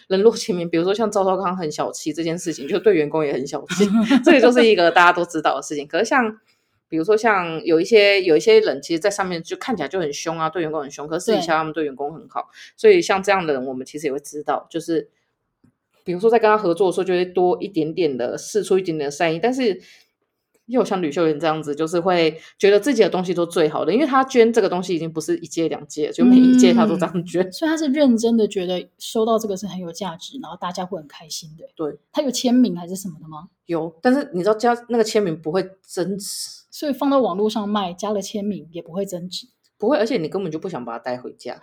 [0.09, 3.89] 冷落前面，比如说像赵少康很小气这件事情，就对员工也很小气，
[4.23, 5.87] 这个就是一个大家都知道的事情。
[5.87, 6.23] 可是像
[6.91, 12.49] 比如说像有一些有一些人，其实，在上面就看起来就很凶啊，对员工很凶，可是私底下他们对员工很好。
[12.75, 15.09] 所以像这样的人，我们其实也会知道，就是
[16.03, 19.81] 比如说在跟他合作的时候，就会多一点点的试出一点点的善意，但是。
[20.71, 31.65] 又像吕秀莲这样子，就是会觉得自己的东西都最好的，因为他捐这个东西已经不是一届两届，就每一届他都这样捐，嗯，所以他是认真的觉得收到这个是很有价值，然后大家会很开心的。
[31.75, 33.49] 对，他有签名还是什么的吗？
[33.65, 41.61] 有，但是你知道加那个签名不会增值，所以放到网络上卖，加了签名也不会增值，不会，而且你根本就不想把它带回家，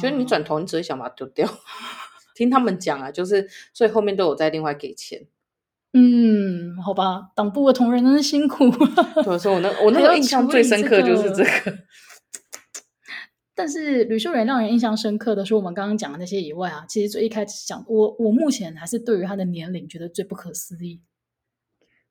[0.00, 1.48] 就是你转头你只会想把它丢掉。
[2.34, 5.26] 听他们讲啊，就是所以后面都有再另外给钱。
[5.92, 6.39] 嗯，
[6.84, 8.70] 好吧，党部的同仁真是辛苦。
[9.22, 11.44] 所以说我那我那个印象最深刻就是这个。
[11.44, 11.78] 这个、
[13.54, 21.02] 但是吕秀莲让人印象深刻的是我们刚刚讲的那些以外啊，其实最一开始讲我我目前还是对于他的年龄觉得最不可思议。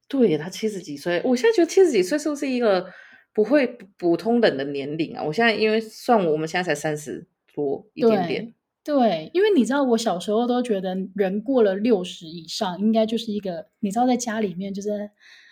[0.08, 2.92] 对，他七十几岁，我现在觉得七十几岁是不是一个
[3.34, 5.24] 不会普通人的年龄啊？
[5.24, 8.54] 我现在因为算我们现在才三十多一点点。
[8.90, 15.12] 对，因为你知道，我小时候都觉得人过了六十以上，应该就是一个你知道，在家里面就是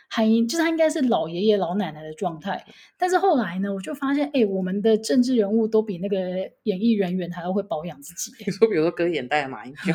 [0.10, 2.65] 还就是他应该是老爷爷老奶奶的状态。
[2.97, 6.17] 但是后来呢，我就发现，哎，我们的政治人物都比那个
[6.63, 8.32] 演艺人员还要会保养自己。
[8.43, 9.93] 你说，比如说割眼袋的马英九，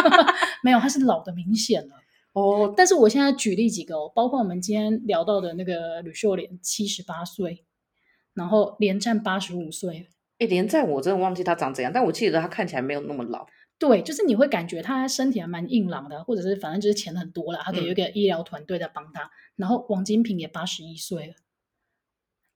[0.62, 1.94] 没有，他是老的明显了。
[2.34, 7.64] 哦，但是我现在举例几个哦，包括我们今天聊到的那个吕秀莲，七十八岁，
[8.34, 10.08] 然后连战八十五岁。
[10.44, 13.46] 哎，连战我真的忘记他长怎样，但我记得他看起来没有那么老。
[13.76, 19.22] 对，就是你会感觉他身体还蛮硬朗的，或者是反正就是钱很多了，他可以有一个医疗团队在帮他。
[19.22, 21.34] 嗯、然后王金平也八十一岁了，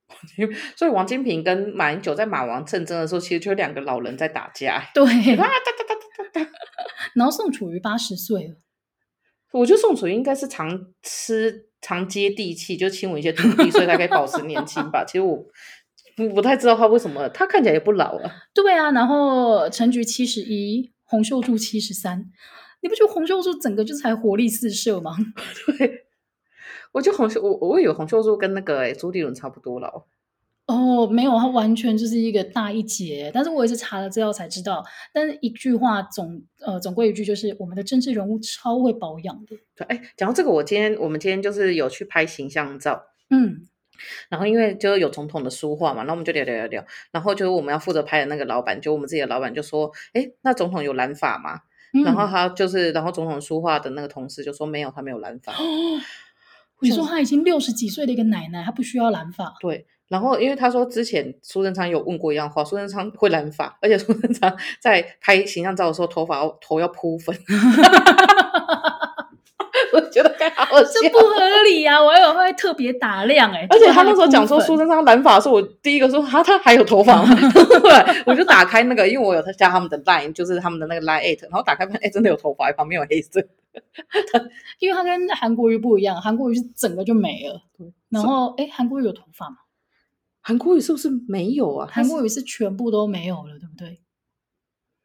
[0.76, 4.90] 所以王金平跟马英九在马王战争的时候，其实就有两个老人在打架。
[4.94, 5.04] 对，
[7.14, 8.54] 然后宋楚瑜八十岁了，
[9.52, 15.04] 我觉得宋楚瑜应该是常吃、常接地气，就亲吻一些土地，所以他可以保持年轻吧。
[15.04, 15.44] 其实我。
[16.18, 18.32] 不不太知道他为什么，他看起来也不老啊。
[18.52, 22.26] 对啊，然后陈菊七十一，洪秀柱七十三，
[22.80, 25.16] 你不觉得洪秀柱整个就是还活力四射吗？
[25.78, 26.06] 对，
[26.90, 30.06] 我觉得洪秀，我我以为洪秀柱跟那个诶朱立伦差不多老。
[30.66, 33.30] 哦，没有，他完全就是一个大一截。
[33.32, 34.84] 但是我也是查了资料才知道。
[35.14, 39.56] 但是一句话总呃总归一句就是，我们的政治人物超会保养的。
[39.76, 43.66] 对，哎，讲到这个，我今天我们今天就是有去拍形象照，嗯。
[44.28, 46.84] 然后因为就是有总统的书画嘛，那我们就聊聊聊聊。
[47.10, 51.60] 然后就是我们要负责拍的那个老板，就我们自己的老板就说：“哎，那总统有染发吗？”
[51.94, 55.52] 嗯、然后他就是，然后总统书画的那个同事就说：“没有，他没有染发。
[55.52, 55.56] 哦”
[56.80, 59.54] 你说他已经六十几岁的一个奶奶，他不需要染发？
[59.60, 59.86] 对。
[60.08, 67.36] 然后因为他说之前苏贞昌有问过一样话，苏贞昌会染发，而且苏贞昌 在拍形象照的时候头发要头要铺粉。
[69.98, 71.34] 我 觉得该好好笑，这不合
[71.68, 72.02] 理啊！
[72.02, 77.34] 我以为会特别打量哎、欸，而且他那时候讲说苏贞昌染发的时候，我第一个说他他还有头发吗？
[77.82, 83.42] 对，我就打开那个，因为我有他加他们的 line，就是他们的那个 line eight，然后打开发现哎，真的有头发，旁边有黑色。
[84.80, 87.60] 因为他跟韩国瑜不一样，韩国瑜是整个就没了。
[88.10, 89.56] 然后哎，韩国瑜有头发吗？
[90.40, 91.88] 韩国瑜是不是没有啊？
[91.90, 94.00] 韩国瑜是全部都没有了，对不对？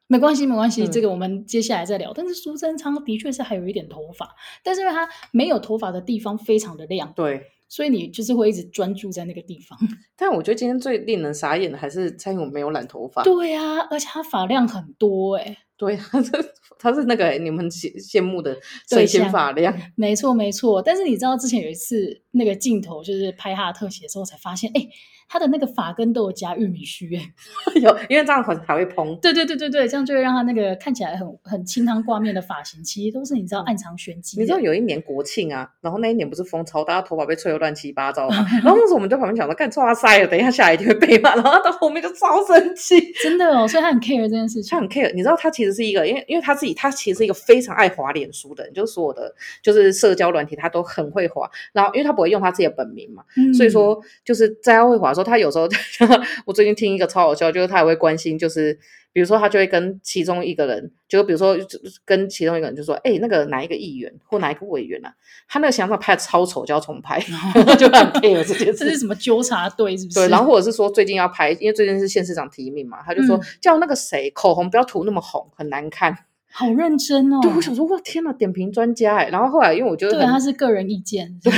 [0.08, 2.12] 没关系，没关系，嗯、这个我们接下来再聊。
[2.14, 4.30] 但是苏贞昌的确是还有一点头发，
[4.64, 9.80] 但是因为他没有头发的地方非常的亮，对，所以你就是会一直专注在那个地方。
[10.16, 13.24] 但我觉得今天最令人傻眼的还是蔡英文没有染头发。
[13.24, 15.58] 对啊，而且他发量很多哎、欸。
[15.76, 16.32] 对， 他是
[16.78, 18.56] 他是那个你们羡羡慕的
[18.88, 19.76] 水仙发量。
[19.96, 24.88] 没错没错，但是你知道之前有一次那个镜头就是拍他的特写的时候，才发现哎。
[25.34, 27.10] 他的那个发根都有加玉米须，
[27.82, 29.18] 有，因为这样很才会蓬。
[29.20, 34.40] 对对对对对，这样就会让他那个看起来很很清汤挂面的发型，其实都是你知道暗藏玄机。
[34.40, 45.12] 你知道有一年国庆啊，然后那一年不是风超大，头发被吹得乱七八糟嘛， 然后那时候我们在旁边讲说，干哇塞了，等一下下来一定会被骂， 然后他到后面就超生气，真的哦，所以他很 care 这件事情，他很 care。
[45.16, 55.23] 你知道他其实是一个，因为因为他自己，他其实是一个非常爱滑脸书的人，就是所有的就是社交软体他都很会滑，然后因为他不会用他自己的本名嘛，嗯、所以说就是在他会滑的时候。
[55.24, 55.68] 候他有时候，
[56.46, 58.78] 我最近听一个超好笑，就是他也会关心，就是
[59.12, 61.58] 比如说他就会跟其中一个人，就比如说
[62.06, 65.14] 跟其中一个人就说，哎，那个哪一个议员或哪一个委员啊，
[65.48, 67.20] 他那个想法拍的超丑，就要重拍，
[67.78, 68.74] 就很 care 这件事。
[68.84, 70.20] 这是什么纠察队是不是？
[70.20, 76.18] 对，然后或者是说最近要拍，因为最近是县市长提名嘛，他就说、嗯、叫那个谁口红不要涂那么红，很难看。
[76.56, 77.40] 好认真哦！
[77.42, 79.30] 对，我想说，哇，天哪，点评专家哎。
[79.30, 81.28] 然后后来，因为我觉得，对，他是个人意见。
[81.44, 81.52] 对，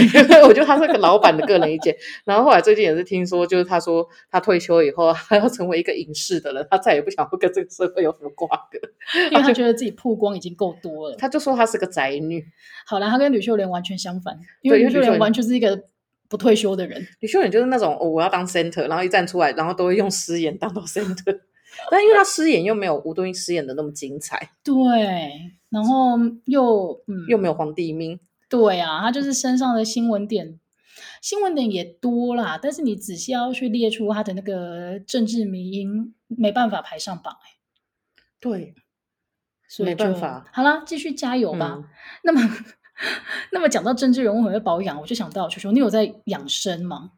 [0.43, 1.93] 我觉得他是个老板的个人意见。
[2.23, 8.79] 然后后来最近也是听说，就是他说他退休以后，他要成为一个影视的人，他再也不想会跟这个社会有什么瓜葛，
[9.31, 11.15] 因为他觉得自己曝光已经够多了。
[11.17, 12.45] 他就说他是个宅女。
[12.88, 15.77] 好了，他跟吕秀莲完全相反，因为吕秀莲完全是一个
[16.29, 17.05] 不退休的人。
[17.19, 21.41] 吕秀莲就是那种，哦，我要当 center，然后一站出来，然后都会用 失言当到 center。
[21.91, 28.19] 但因为他失言又没有吴敦义失言的那么精彩，对，然后又嗯又没有皇帝命，
[28.49, 30.59] 对啊，他就是身上的新闻点，
[31.21, 37.57] 新闻点也多啦，但是你仔细要去列出他的那个政治迷因，没办法排上榜哎，
[38.39, 38.73] 对，
[39.67, 41.75] 所以没办法，好啦，继续加油吧。
[41.77, 41.83] 嗯、
[42.23, 42.41] 那么，
[43.51, 47.11] 那么讲到政治人物会保养，我就想到球球，你有在养生吗？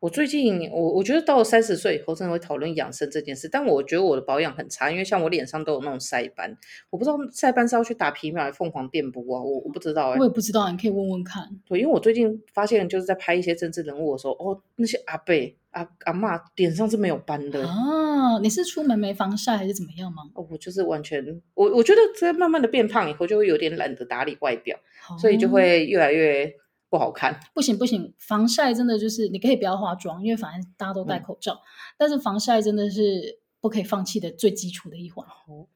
[0.00, 3.46] 我最近，我我觉得到了三十岁以后，真的会讨论养生这件事。
[3.52, 6.56] 但我觉得我的保养很差，因为像我脸上都有那种晒斑，
[6.88, 9.42] 我不知道晒斑是要去打皮秒还是凤凰电波啊？
[9.42, 11.46] 我我不知道哎、欸，我也不知道，你可以问问看。
[11.66, 15.34] 对，因为我最近发现，就是在拍一些政治人物的时候，哦，那些阿伯
[15.72, 18.38] 阿阿妈脸上是没有斑的啊。
[18.40, 20.22] 你是出门没防晒还是怎么样吗？
[20.32, 24.78] 哦，我就是完全，我我觉得在慢慢的变胖以后，就会有点懒得打理外表，
[25.10, 26.54] 哦、所以就会越来越。
[26.90, 31.54] 不好看，不行不行，防晒真的就是你可以不要化妆，因为反正大家都戴口罩。
[31.54, 31.64] 嗯、
[31.96, 35.24] 但是防晒真的是不可以放弃的最基础的一环。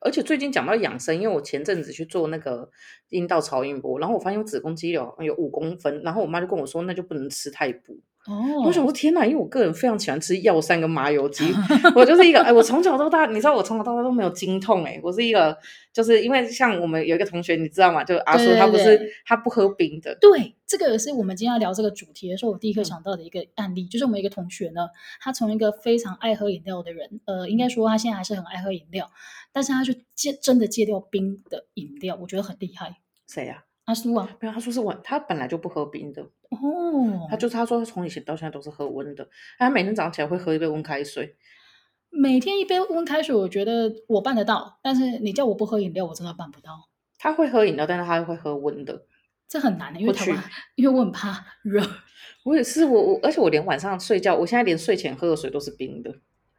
[0.00, 2.68] 而且最近讲到养生，因为我前阵子去做那个
[3.11, 8.00] 阴道超音波，然后我发现我子宫肌瘤有五公分，然后我妈就跟我说，那就不能吃太补。
[8.26, 11.44] 哦，我想说天哪，因为我个人非常喜欢吃药膳跟麻油鸡，
[11.94, 15.54] 我就是一个哎，我从小到大，你知道我从小到大都没有经痛哎，我是一个
[15.92, 18.02] 就是因为像我们有一个同学，你知道吗？
[18.02, 20.16] 就阿叔他不是他不喝冰的。
[20.20, 24.88] 对，这个也是我们今天要聊这个主题的时候，我第一个想到的一个案例，嗯、就是我们一个同学呢，
[25.20, 29.10] 他从一个非常爱喝饮料的人，呃，应该说他现在还是很爱喝饮料，
[29.52, 32.96] 但是他就戒真的戒掉冰的饮料，我觉得很厉害。
[33.28, 33.73] 谁呀、啊？
[33.85, 37.29] 阿苏啊，没有，他说是温，他本来就不喝冰的哦。
[37.29, 41.37] 他就是他说他从以前到现在都是喝温的，他每天早上起来会喝一杯温开水。
[42.11, 46.88] 每天一杯温开水，我觉得我办得到，但是你叫我不喝饮料，我真的办不到。
[47.18, 49.05] 他会喝饮料，但是他会喝温的，
[49.49, 50.25] 这很难的，因为他
[50.77, 51.83] 因为我很怕热。
[52.44, 56.14] 我也是，我我而且我连晚上睡觉，我现在连睡前喝的水都是冰的。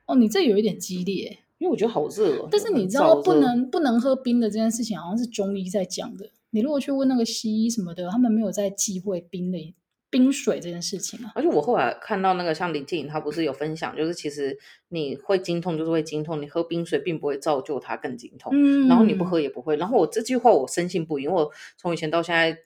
[0.06, 2.48] 哦，你这有一点激烈，因为我觉得好热哦。
[2.52, 6.30] 但是你知道不能不能喝冰的这件事情，好像是中医在讲的。
[6.56, 9.76] 你如果去问那个西医什么的，他们没有在忌讳冰的
[10.10, 11.34] 冰水这件事情啊。
[11.36, 19.76] 而且我后来看到那个像林静颖，她不是有分享，就是其实你会经痛就是会经痛，你喝冰水并不会造就它更经痛，嗯，然后你不喝也不会。
[19.76, 22.58] 然后我这句话我深信不疑，因为我从以前到现在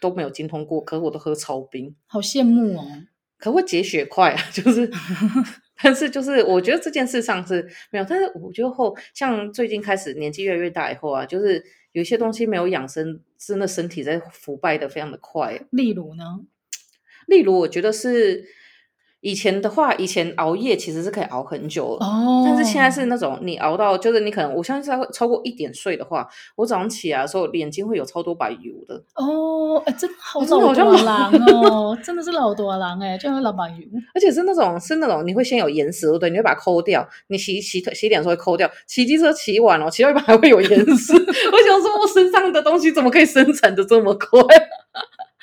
[0.00, 2.84] 都没有经痛过，可是我都喝超冰，好羡慕哦。
[3.38, 4.90] 可会解血块啊， 就是，
[5.80, 11.64] 但是就是我觉得这件事上是没有，但是我觉得后像最近开始年纪越来越大以后啊，就是。
[11.96, 15.66] 有些东西没有养生，真的身体在腐败的非常的快。
[15.70, 16.40] 例如呢？
[17.26, 18.44] 例如，我觉得是
[19.20, 22.44] 以前的话，以前熬夜其实是可以熬很久的哦。
[22.46, 29.82] 但是现在是那种你熬到，就是你可能，我相信在超过一点睡的话，我早上起来的时候，眼睛会有超多白油的哦。
[29.84, 33.76] 哎，真的好老多狼哦，真的是老多狼哎，就有老白油，
[34.14, 37.06] 而且是那种是那种你会先有眼屎，对，你会把它抠掉。
[37.28, 41.12] 你洗洗洗脸的时候会抠掉，骑机车骑完了，骑到一半还会有眼屎。
[41.16, 44.40] 我想说，我身上的东西怎么可以生产的这么快？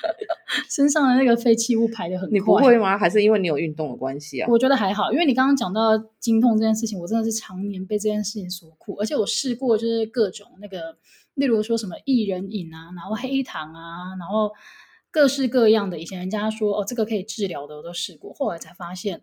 [0.70, 2.96] 身上的那个废弃物排的很快，你不会吗？
[2.96, 4.48] 还是因为你有运动的关系啊？
[4.50, 10.96] 我觉得还好，因为你刚刚讲到经痛这件事情，我真的是常年被这件事情所苦，而且我试过就是各种那个，
[11.34, 14.52] 例如说什么薏仁饮啊，然后黑糖啊，然后
[15.10, 19.22] 各式各样的，以前人家说哦这个可以治疗的，我都试过，后来才发现，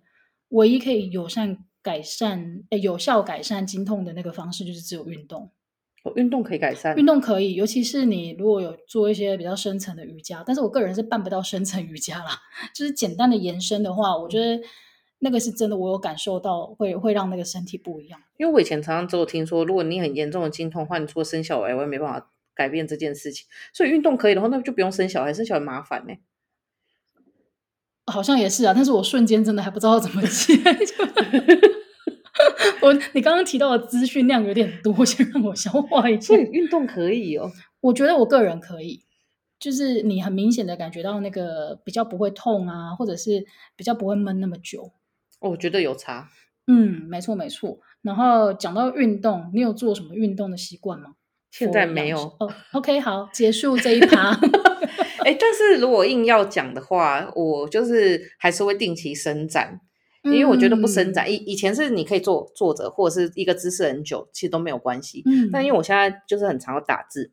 [0.49, 5.49] 唯一可以友善改善、诶有效改善经痛的那个方式，就是只有运动。
[6.15, 12.39] 运动可以改善，运动可以，尤其是你如果有做一些比较深层的瑜伽，但是我个人是办不到深层瑜伽啦，
[12.73, 14.59] 就是简单的延伸的话，我觉得
[15.19, 18.19] 那个是真的，我有感受到会会让那个身体不一样。
[18.37, 23.45] 因为我以前常常只有听说，如果你很严重的经痛的话，你除了生小孩，我也没办法改变这件事情。
[23.71, 26.13] 所以运动可以的话，那就不用生小孩，生小孩麻烦呢。
[28.07, 30.55] 好像也是啊，但是我瞬间真的还不知道怎么 接。
[32.81, 36.35] 我你刚刚提到的资讯量有点多， 先让我消化一下。
[36.35, 37.51] 所以运动可以哦，
[37.81, 39.03] 我觉得我个人可以，
[39.59, 44.91] 就是你很明显的感觉到那个比较不会痛啊，或者是比较不会闷那么久。
[45.39, 46.29] 我觉得有差。
[46.67, 47.79] 嗯，没错没错。
[48.01, 51.15] 然后讲到运动，你有做什么运动的习惯吗？
[51.51, 52.17] 现在没有。
[52.39, 54.31] 哦，OK，好，结束这一趴。
[55.25, 59.81] 哎，但是如果硬要讲的话，我就是还是会定期伸展。
[60.23, 65.23] 因为我觉得不伸展，以、嗯、以前是你可以坐坐着或者是一个姿势很久，其实都没有关系。
[65.25, 67.31] 嗯，但因为我现在就是很常要打字，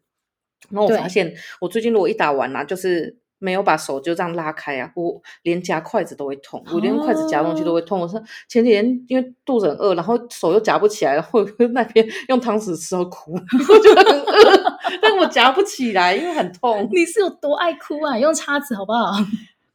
[0.70, 8.00] 然后我发现我最近如果一打完啊，就是没有把手就这样拉开啊，我连夹筷子都会痛，我连筷子夹东西都会痛。
[8.00, 16.88] 哦、我说前几天因为肚子很饿，然后手又夹不起来，然后那边用汤匙吃到哭， 我觉得很饿，但我夹不起来，因为很痛。
[16.90, 18.18] 你是有多爱哭啊？
[18.18, 19.12] 用叉子好不好？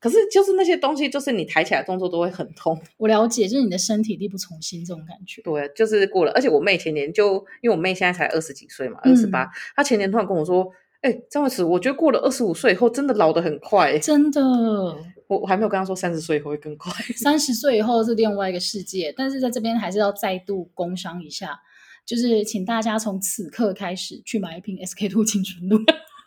[0.03, 2.77] 可是就是那些东西，就是你抬起来动作都会很痛。
[2.99, 5.41] 我了解，就是你的身体力不从心这种感觉。
[5.43, 6.31] 对，就是过了。
[6.33, 16.91] 而且我妹前年就，因为我妹现在才二十几岁嘛，二十八，她前年突然跟我说：“哎、欸，张惠慈，我觉得过了二十五岁以后，真的老得很快。”真的，我 我还没有跟她说三十岁以后会更快。
[17.15, 21.57] 三十岁以后是另外一个世界，但是在这边还是要再度工商一下，
[22.05, 25.77] 就是请大家从此刻开始去买一瓶 SK two 青春露。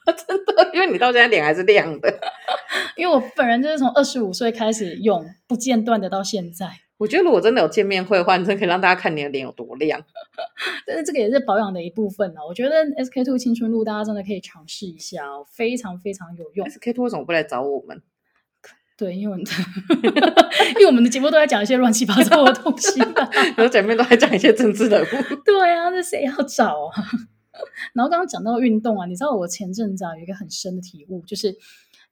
[0.06, 2.08] 真的，因为你到现在脸还是亮的。
[2.96, 6.68] 因为我本人就是从二十五岁开始用，不间断的到现在。
[6.98, 10.02] 我觉得如果真的有见面会的话，你真的可以让大家看你的脸有多亮。
[10.86, 12.40] 但是这个也是保养的一部分呢。
[12.48, 16.66] 我觉得 SK two 青春露大家真的可以尝试一下哦，非常非常有用。
[16.68, 18.00] SK two 为什么不来找我们？
[18.96, 19.36] 对，因为
[20.72, 22.98] 因为我们的节目都在讲一些乱七八糟的东西，
[23.54, 25.36] 然后前面都在讲一些政治人物。
[25.44, 27.04] 对啊，那谁要找啊？
[27.92, 31.54] 然后刚刚讲到运动啊，你知道我前阵子啊有一个很深的体悟，就是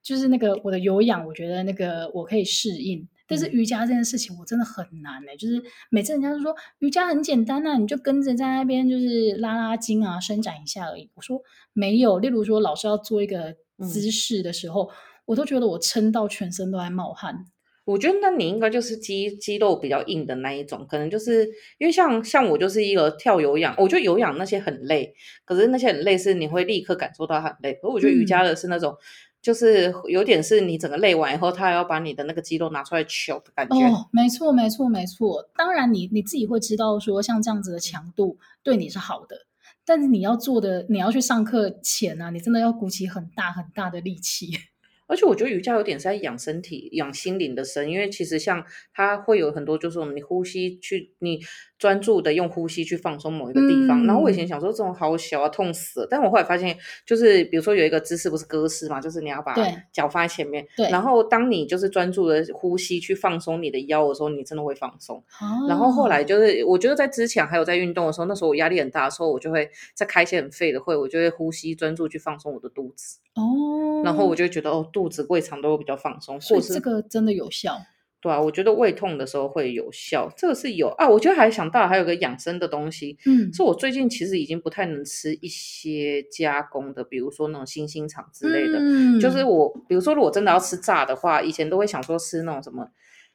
[0.05, 11.11] 就是那个我的有氧，我觉得那个我可以适应，但是瑜伽这件事情我真的很难哎、欸，就是每次人家都说瑜伽很简单啊，你就跟着在那边就是拉拉筋啊，伸展一下而已。
[11.15, 11.41] 我说
[11.73, 14.93] 没有，例如说老师要做一个姿势的时候，嗯、
[15.25, 17.47] 我都觉得我撑到全身都在冒汗。
[17.87, 21.47] 我觉得那你应该就是肌肌肉比较硬的那一种，可能就是
[21.79, 27.75] 因为像像我就是一个跳有氧，我觉得有氧那些很累，可是那些很累是你会立刻感受到很累。
[27.75, 28.97] 可是我觉得瑜伽的是那种，嗯、
[29.45, 33.77] 就是有点是你整个累完以后，他还要把你的那个肌肉拿出来揪的感觉。
[33.77, 35.51] 哦，没错没错没错。
[35.55, 39.37] 当然你你自己会知道说像这样子的强度对你是好的，
[39.85, 44.49] 但是你要做的，你要去上课前啊，你真的要鼓起很大很大的力气。
[45.07, 48.65] 而且我觉得瑜伽有点是在养身体、养心灵的身，因为其实像
[48.95, 51.41] 它会有很多，就是我们你呼吸去你。
[51.85, 56.09] 专注的用呼吸去放松某一个地方，嗯、然后我以前想说这种好小啊，痛死了。
[56.11, 56.75] 但我后来发现，
[57.05, 59.55] 就是比如说有一个姿势不是鸽式嘛，就是你要把
[59.93, 65.19] 脚放在前面，对，然后当你就是专注的呼吸去放松你的腰的时候，你真的会放松。
[65.43, 73.19] 哦、然后后来就是我觉得在之前还有在运动的时候，那时候我压力很大的时候，我就会在开一些很废的会，我就会呼吸专注去放松我的肚子。
[73.35, 77.77] 哦，然后我就会觉得哦，肚子胃肠都会比较放松，或是这个真的有效。
[78.25, 81.07] 对啊，我觉得胃痛的时候会有效，这个是有啊。
[81.07, 88.79] 我觉得还想到还有个养生的东西，嗯，是我最近其实已经不太能吃一些加工的，比如说那种新兴厂之类的。
[88.79, 92.89] 嗯，就是我，比如说如果真的要吃炸的话，以前都会想说吃那种什么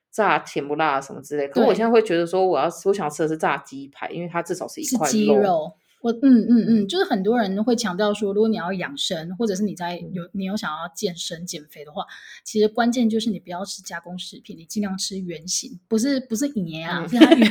[0.10, 1.48] 炸甜不辣什么之类。
[1.48, 5.72] 可是我现在会觉得说，我要我想吃的是炸鸡排，因为它至少是一块鸡肉。
[6.02, 12.06] 我嗯嗯嗯，就是很多人会强调说，如果你要养生，或者是你在有你有想要健身减肥的话，
[12.43, 17.50] 其实关键就是你不要吃加工食品，你尽量吃原形，不是不是盐啊，嗯、是它原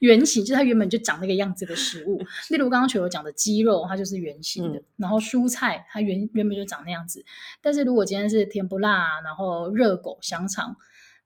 [0.18, 2.18] 原型，就是它原本就长那个样子的食物。
[2.50, 7.24] 例如刚刚球球讲的鸡肉，它就是原形的，嗯、然后蔬菜它原原本就长那样子。
[7.62, 10.76] 但是如果今天是甜不辣，然后热狗、香肠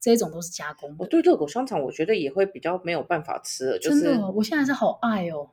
[0.01, 0.97] 这种都是加工的。
[0.99, 5.51] 我对热狗、香肠我觉得也会比较没有办法吃了，就是、真的，我现在是好爱哦。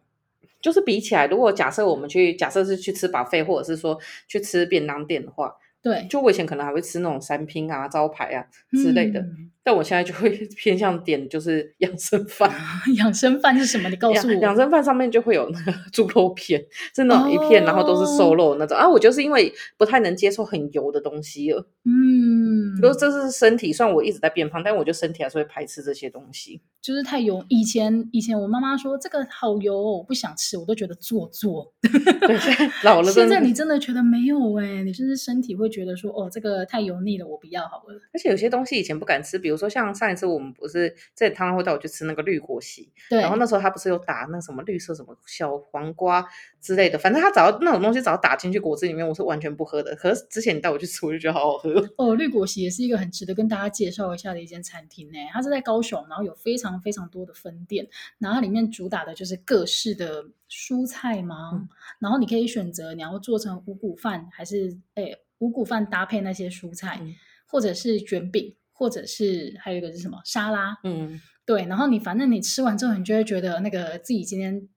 [0.61, 12.51] 就是比起来，如果假设我们去假设是去吃饱费或者是说去吃便当店的话，对，就我以前可能还会吃那种三拼啊、招牌啊之类的，嗯、但我现在就会 偏向点就是养生饭。
[12.97, 13.89] 养生饭是什么？
[13.89, 14.33] 你告诉我。
[14.35, 16.63] 养生饭上面就会有那个 猪肉片，
[16.95, 18.87] 是那种一片，哦、然后都是瘦肉那种啊。
[18.87, 26.61] 我就是因为不太能接受很油的东西了，嗯，如果这是身体，虽然我一直在变胖，但我觉得身体还是会排斥这些东西。
[26.79, 27.43] 就是太油。
[27.47, 31.71] 以前以前我妈妈说这个好油，我不想吃，我都觉得做作。
[31.81, 33.11] 对，现在老了。
[33.11, 34.83] 现在你真的觉得没有哎、欸？
[34.83, 37.99] 你甚至身体会觉得说哦，这个太油腻了，我不要好了。
[38.13, 46.27] 而且有些东西以前不敢吃，比如说像上一次我们不是在汤会带我去吃那个绿果昔，对，然后那时候他不是有打那什么绿色什么小黄瓜
[46.59, 49.95] 之类的，反正他只要那种东西只要打进去果汁里面，我是完全不喝的。
[49.95, 51.87] 可是之前你带我去吃，我就觉得好好喝。
[51.97, 55.17] 哦，绿果昔也是一个很值得跟大家介绍一下的一间餐厅呢。
[55.31, 56.71] 它是在高雄，然后有非常。
[56.81, 61.69] 非常多的分店，然后它里面主打的就是各式的蔬菜嘛，嗯、
[61.99, 67.13] 然后你可以选择你要做成五谷饭，还是诶五谷饭搭配那些蔬菜，嗯、
[67.45, 74.67] 或者是卷饼，或者是还有一个是什么沙拉，嗯，对，然后你反正你吃完之后，你就会觉得那个自己今天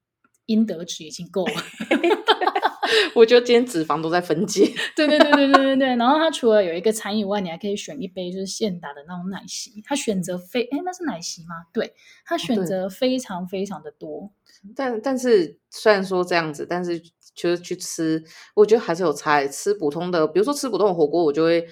[0.47, 1.53] 应得值已经够了。
[3.15, 4.73] 我觉得今天脂肪都在分解。
[4.95, 5.97] 对对对对对对对。
[5.97, 9.81] 然后它除了有一个餐以外，你还可以选一杯就是现打的那种奶昔。
[9.85, 11.55] 它选择非哎，那是奶昔吗？
[11.73, 11.95] 对，
[12.25, 14.33] 它选择非常非常的多。
[14.77, 17.01] 但但是虽然说这样子，但是
[17.35, 18.23] 就是去吃，
[18.55, 19.47] 我觉得还是有差。
[19.49, 21.67] 吃普通的，比如说吃普通的火锅，我就会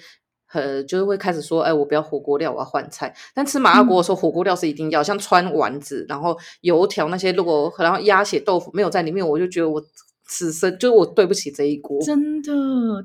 [0.45, 3.15] 很就是会开始说，哎，我不要火锅料，我要换菜。
[3.33, 9.83] 但吃麻辣锅的时候，嗯、火锅料是一定要，像川丸子，然后油条那些，如果然后鸭血豆腐没有在里面，我就觉得我
[10.25, 12.01] 此生就是我对不起这一锅。
[12.01, 12.51] 真的，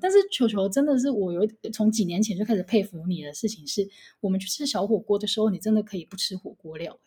[0.01, 1.41] 但是球球真的是我有
[1.73, 3.89] 从几年前就开始佩服你的事情是，
[4.21, 6.99] 我们去吃小火锅的时候，你真的可以不吃火锅料。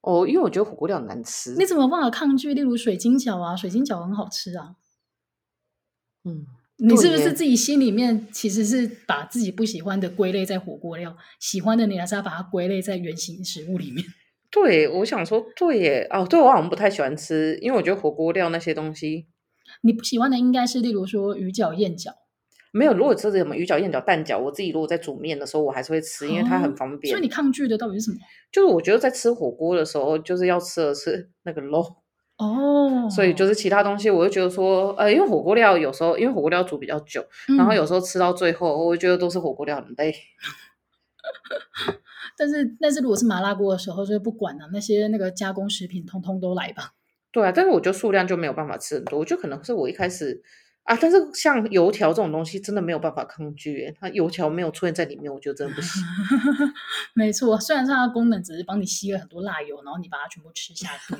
[0.00, 1.54] 哦，因为我觉得火锅料很难吃。
[1.56, 2.52] 你怎么有办法抗拒？
[2.52, 4.74] 例如水晶饺啊，水晶饺很好吃啊。
[6.24, 6.46] 嗯，
[6.78, 14.04] 你是不是自己心里面其实是把自己不喜欢的归类在火锅料，喜欢的你还是要把它归类在原型食物里面？
[14.50, 16.06] 对，我想说，对耶。
[16.10, 19.26] 哦，对，我好像不太喜欢吃，因为我觉得火锅料那些东西，
[19.82, 22.10] 你不喜欢的应该是例如说鱼饺、燕饺。
[22.72, 27.10] 没有，如果吃什么鱼饺、燕饺、蛋饺，我自己如果在煮面的时候，我还是会吃，因为它很方便。
[27.12, 28.16] 所以你抗拒的到底是什么？
[28.50, 31.84] 就是我觉得在吃火锅的时候，就是要吃的是那个肉
[32.38, 33.08] 哦。
[33.10, 40.14] 所以就是其他东西，我就觉得说，呃，因为火锅料有时候，因为火锅料煮比较久，嗯、然后有时候吃到最后，我觉得都是火锅料很累。
[42.36, 46.92] 但是，但是如果是麻辣锅的时候，就不管了，那些那个加工食品，通通都来吧。
[47.30, 50.42] 对啊，但是我觉得数量就没有办法吃很多，我觉得可能是我一开始。
[50.84, 50.94] 啊！
[51.00, 53.90] 但是像油条这种东西，真的没有办法抗拒。
[53.98, 56.02] 它油条没有出现在里面，我觉得真的不行。
[57.16, 61.16] 没错，虽然它的功能只是帮你吸了很多辣油，然后你把它全部吃下肚，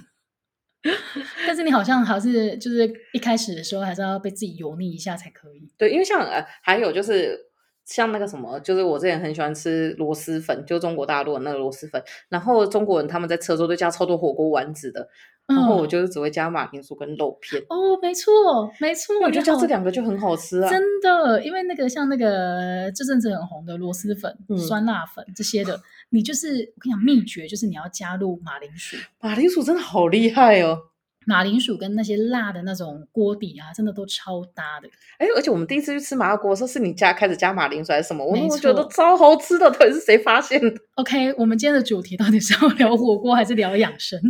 [1.46, 5.68] 但是你好像还是就是一开始的时候还是要被自己油腻一下才可以。
[5.78, 7.38] 对，因为像呃，还有就是
[7.84, 15.08] 像那个什么，就是我之前很喜欢吃螺蛳粉，就中国大陆的那个螺蛳粉，然后中国人他们在吃的时候都加超多火锅丸子的。
[15.46, 18.32] 然后我就是只会加马铃薯跟肉片哦，没错
[18.80, 25.78] 没错，我觉得加这两个就很好吃啊，真的，因为那个像那个这阵子很红的螺蛳粉、嗯、酸辣粉这些的，
[26.14, 30.78] 你就是我跟你讲秘诀，就是你要加入马铃薯，马铃薯真的好厉害哦，
[31.26, 34.88] 马铃薯跟那些辣的那种锅底啊，真的都超搭的。
[35.18, 38.24] 哎，而且我们第一次去吃麻辣锅的时候，是你家开始加马铃薯还是什么？
[38.24, 44.20] 我我觉得超好吃的，到底是谁发现的？OK，我们今天的主题到底是要聊火锅还是聊养生？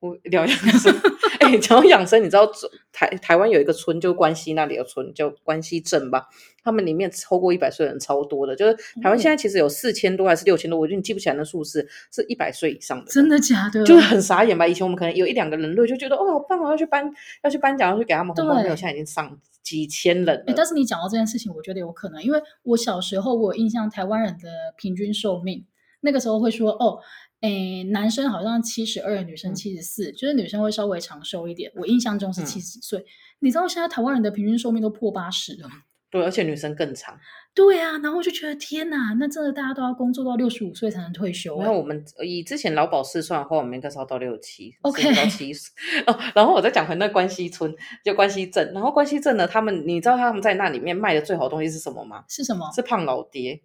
[0.00, 0.94] 我聊养生，
[1.40, 2.46] 哎、欸，讲到养生，你知道
[2.92, 6.28] 台台湾有一个村，就关西那里的村，叫关西镇吧？
[6.62, 13.82] 他们里面超过一百岁的人超多的，就是台湾现在其实有四千多还是六千多，我觉得你记不起来那数字，是一百岁以上的，真的假的？
[13.84, 14.66] 就是很傻眼吧？
[14.66, 17.10] 以前我们可能有一两个人类就觉得哦，好棒哦，要去颁
[17.42, 20.44] 要去颁奖，要去给他们红包，没有，现在已经上几千人了。
[20.48, 25.64] 欸、但是你讲到这件事情，我觉得有可能，因为我小时候我有印象，台湾人的平均寿命
[26.00, 26.98] 那个时候会说哦。
[27.42, 31.70] 诶，男生好像七十二，女生七十四，就是女生会稍微长寿一点。
[31.76, 32.98] 我印象中是七十岁。
[32.98, 33.04] 嗯、
[33.40, 35.74] 你知道现在台湾人的平均寿命都破八十了吗？
[36.08, 37.18] 对，而且女生更长。
[37.52, 41.58] 对啊，然后我就觉得天哪，那真的大家都要工作到六十五岁才能退休。
[41.58, 45.70] 然后我们以之前劳保试算的话，我们应该是要到六十七，OK，到七十。
[46.06, 47.74] 哦，然后我再讲回那关西村，
[48.04, 48.72] 就关西镇。
[48.72, 52.24] 然后关西镇呢，他们你知道他们在那里面卖的最好的东西是什么吗？
[52.28, 52.70] 是什么？
[52.72, 53.60] 是胖老爹。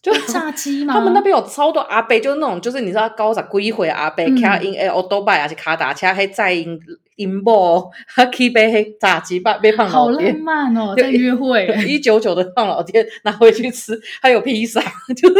[0.00, 0.94] 就炸鸡嘛？
[0.94, 6.78] 他们那边有超多阿伯，就是那种，就是你知道高十几岁阿伯，开因诶欧多拜还是卡达车，还载因
[7.16, 10.30] 因某，他去买黑炸鸡，吧被胖老爹。
[10.30, 14.80] 好浪漫哦，在约会，一九九的胖老爹拿回去吃，还有披萨，
[15.16, 15.34] 就是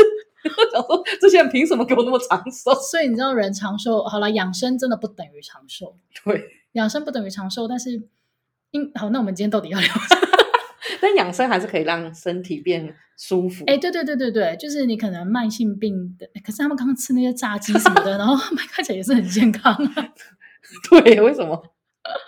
[0.45, 2.75] 我想说，这些人凭什么给我那么长寿？
[2.91, 5.95] 所以你知道，人长寿，好了，养生真的不等于长寿。
[6.25, 8.03] 对，养生不等于长寿，但是，
[8.73, 9.89] 因好，那我们今天到底要聊？
[11.01, 13.65] 但养生还是可以让身体变舒服。
[13.67, 18.37] 哎，对对对对对，就是你可能慢性病的，可是他们刚刚吃那些炸鸡什么的， 然后
[18.71, 20.15] 看起来也是很健康啊。
[20.91, 21.75] 对，为什么？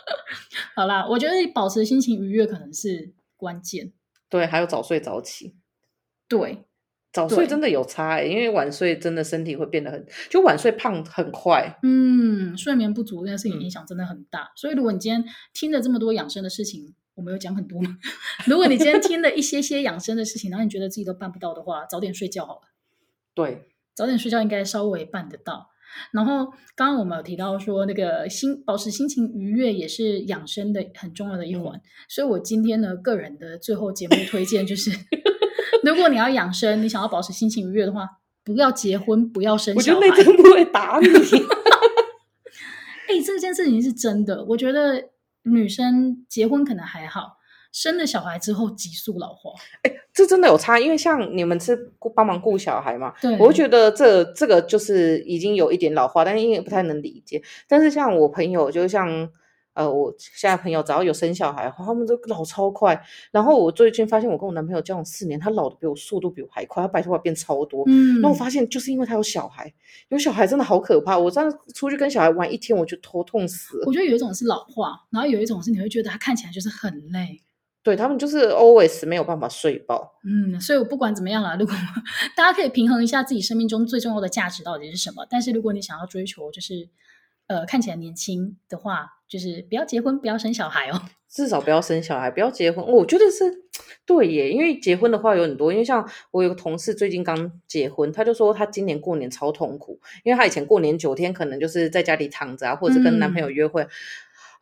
[0.74, 3.92] 好啦，我觉得保持心情愉悦可能是关键。
[4.28, 5.56] 对，还有早睡早起。
[6.28, 6.64] 对，
[7.12, 11.78] 早睡真的有差欸，因为晚睡真的身体会变得很，就晚睡胖很快。
[11.82, 14.42] 嗯，睡眠不足这件事情影响真的很大。
[14.42, 14.52] 嗯。
[14.56, 17.98] 所以如果你今天听了这么多养生的事情，我没有讲很多吗？
[18.48, 22.60] 如果你今天听了一些些养生的事情，然后你觉得自己都办不到的话，早点睡觉好了。
[23.34, 25.68] 对，早点睡觉应该稍微办得到。
[26.12, 31.76] 然后刚刚我们有提到说，那个心保持心情愉悦也是养生的很重要的一环。
[31.76, 34.90] 嗯、所以我今天呢，个人的最后节目推荐就是，
[35.84, 38.08] 如果你要养生，你想要保持心情愉悦的话，
[38.42, 39.98] 不要结婚，不要生小孩。
[39.98, 41.06] 我觉得那真不会打你。
[43.08, 45.10] 哎、欸，这件事情是真的，我觉得。
[45.42, 47.38] 女生结婚可能还好，
[47.72, 49.52] 生了小孩之后急速老化。
[49.82, 57.42] 哎，这真的有差，因为像你们是帮忙顾小孩嘛，对，我会觉得这这个就是已经有一点老化，但是因为不太能理解。
[57.68, 59.30] 但是像我朋友，就像。
[59.74, 63.00] 呃，我现在朋友只要有生小孩，他们都老超快。
[63.30, 67.84] 然后我最近发现，我跟我男朋友交往四年，他老的比我速度比我还快，他白头发变超多。
[67.86, 69.72] 嗯，那我发现就是因为他有小孩，
[70.08, 71.16] 有小孩真的好可怕。
[71.18, 73.84] 我这样出去跟小孩玩一天，我就头痛死了。
[73.86, 77.40] 我觉得有一种是老化，然后有一种是你会觉得他看起来就是很累。
[77.82, 80.18] 对，他们就是 always 没有办法睡饱。
[80.22, 81.74] 嗯，所以我不管怎么样啦，如果
[82.36, 85.26] 大家可以平衡一下自己生命中最重要的价值到底是什么。
[85.30, 86.90] 但是如果你想要追求就是
[87.50, 89.16] 呃看起来年轻的话。
[89.30, 91.02] 就是不要结婚，不要生小孩哦。
[91.30, 92.84] 至少不要生小孩，不要结婚。
[92.84, 93.44] 我觉得是
[94.04, 95.70] 对耶，因为结婚的话有很多。
[95.70, 103.84] 因为像我有个同事最近刚结婚，他就说他今年过年超痛苦，因为他以前过年九天可能就是在家里躺着啊，或者跟男朋友约会。
[103.84, 103.88] 嗯、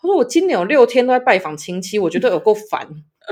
[0.02, 2.86] 他说我今年有六天都在拜访亲戚，我觉得有够烦。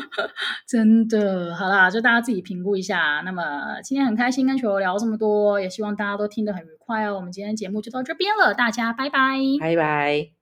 [0.66, 3.22] 真的，好啦，就大家自己评估一下。
[3.24, 7.16] 那么今天很开心跟球聊这么多，也希望大家都听得很愉快哦。
[7.16, 10.35] 我们今天节目就到这边了，大家拜拜，拜拜。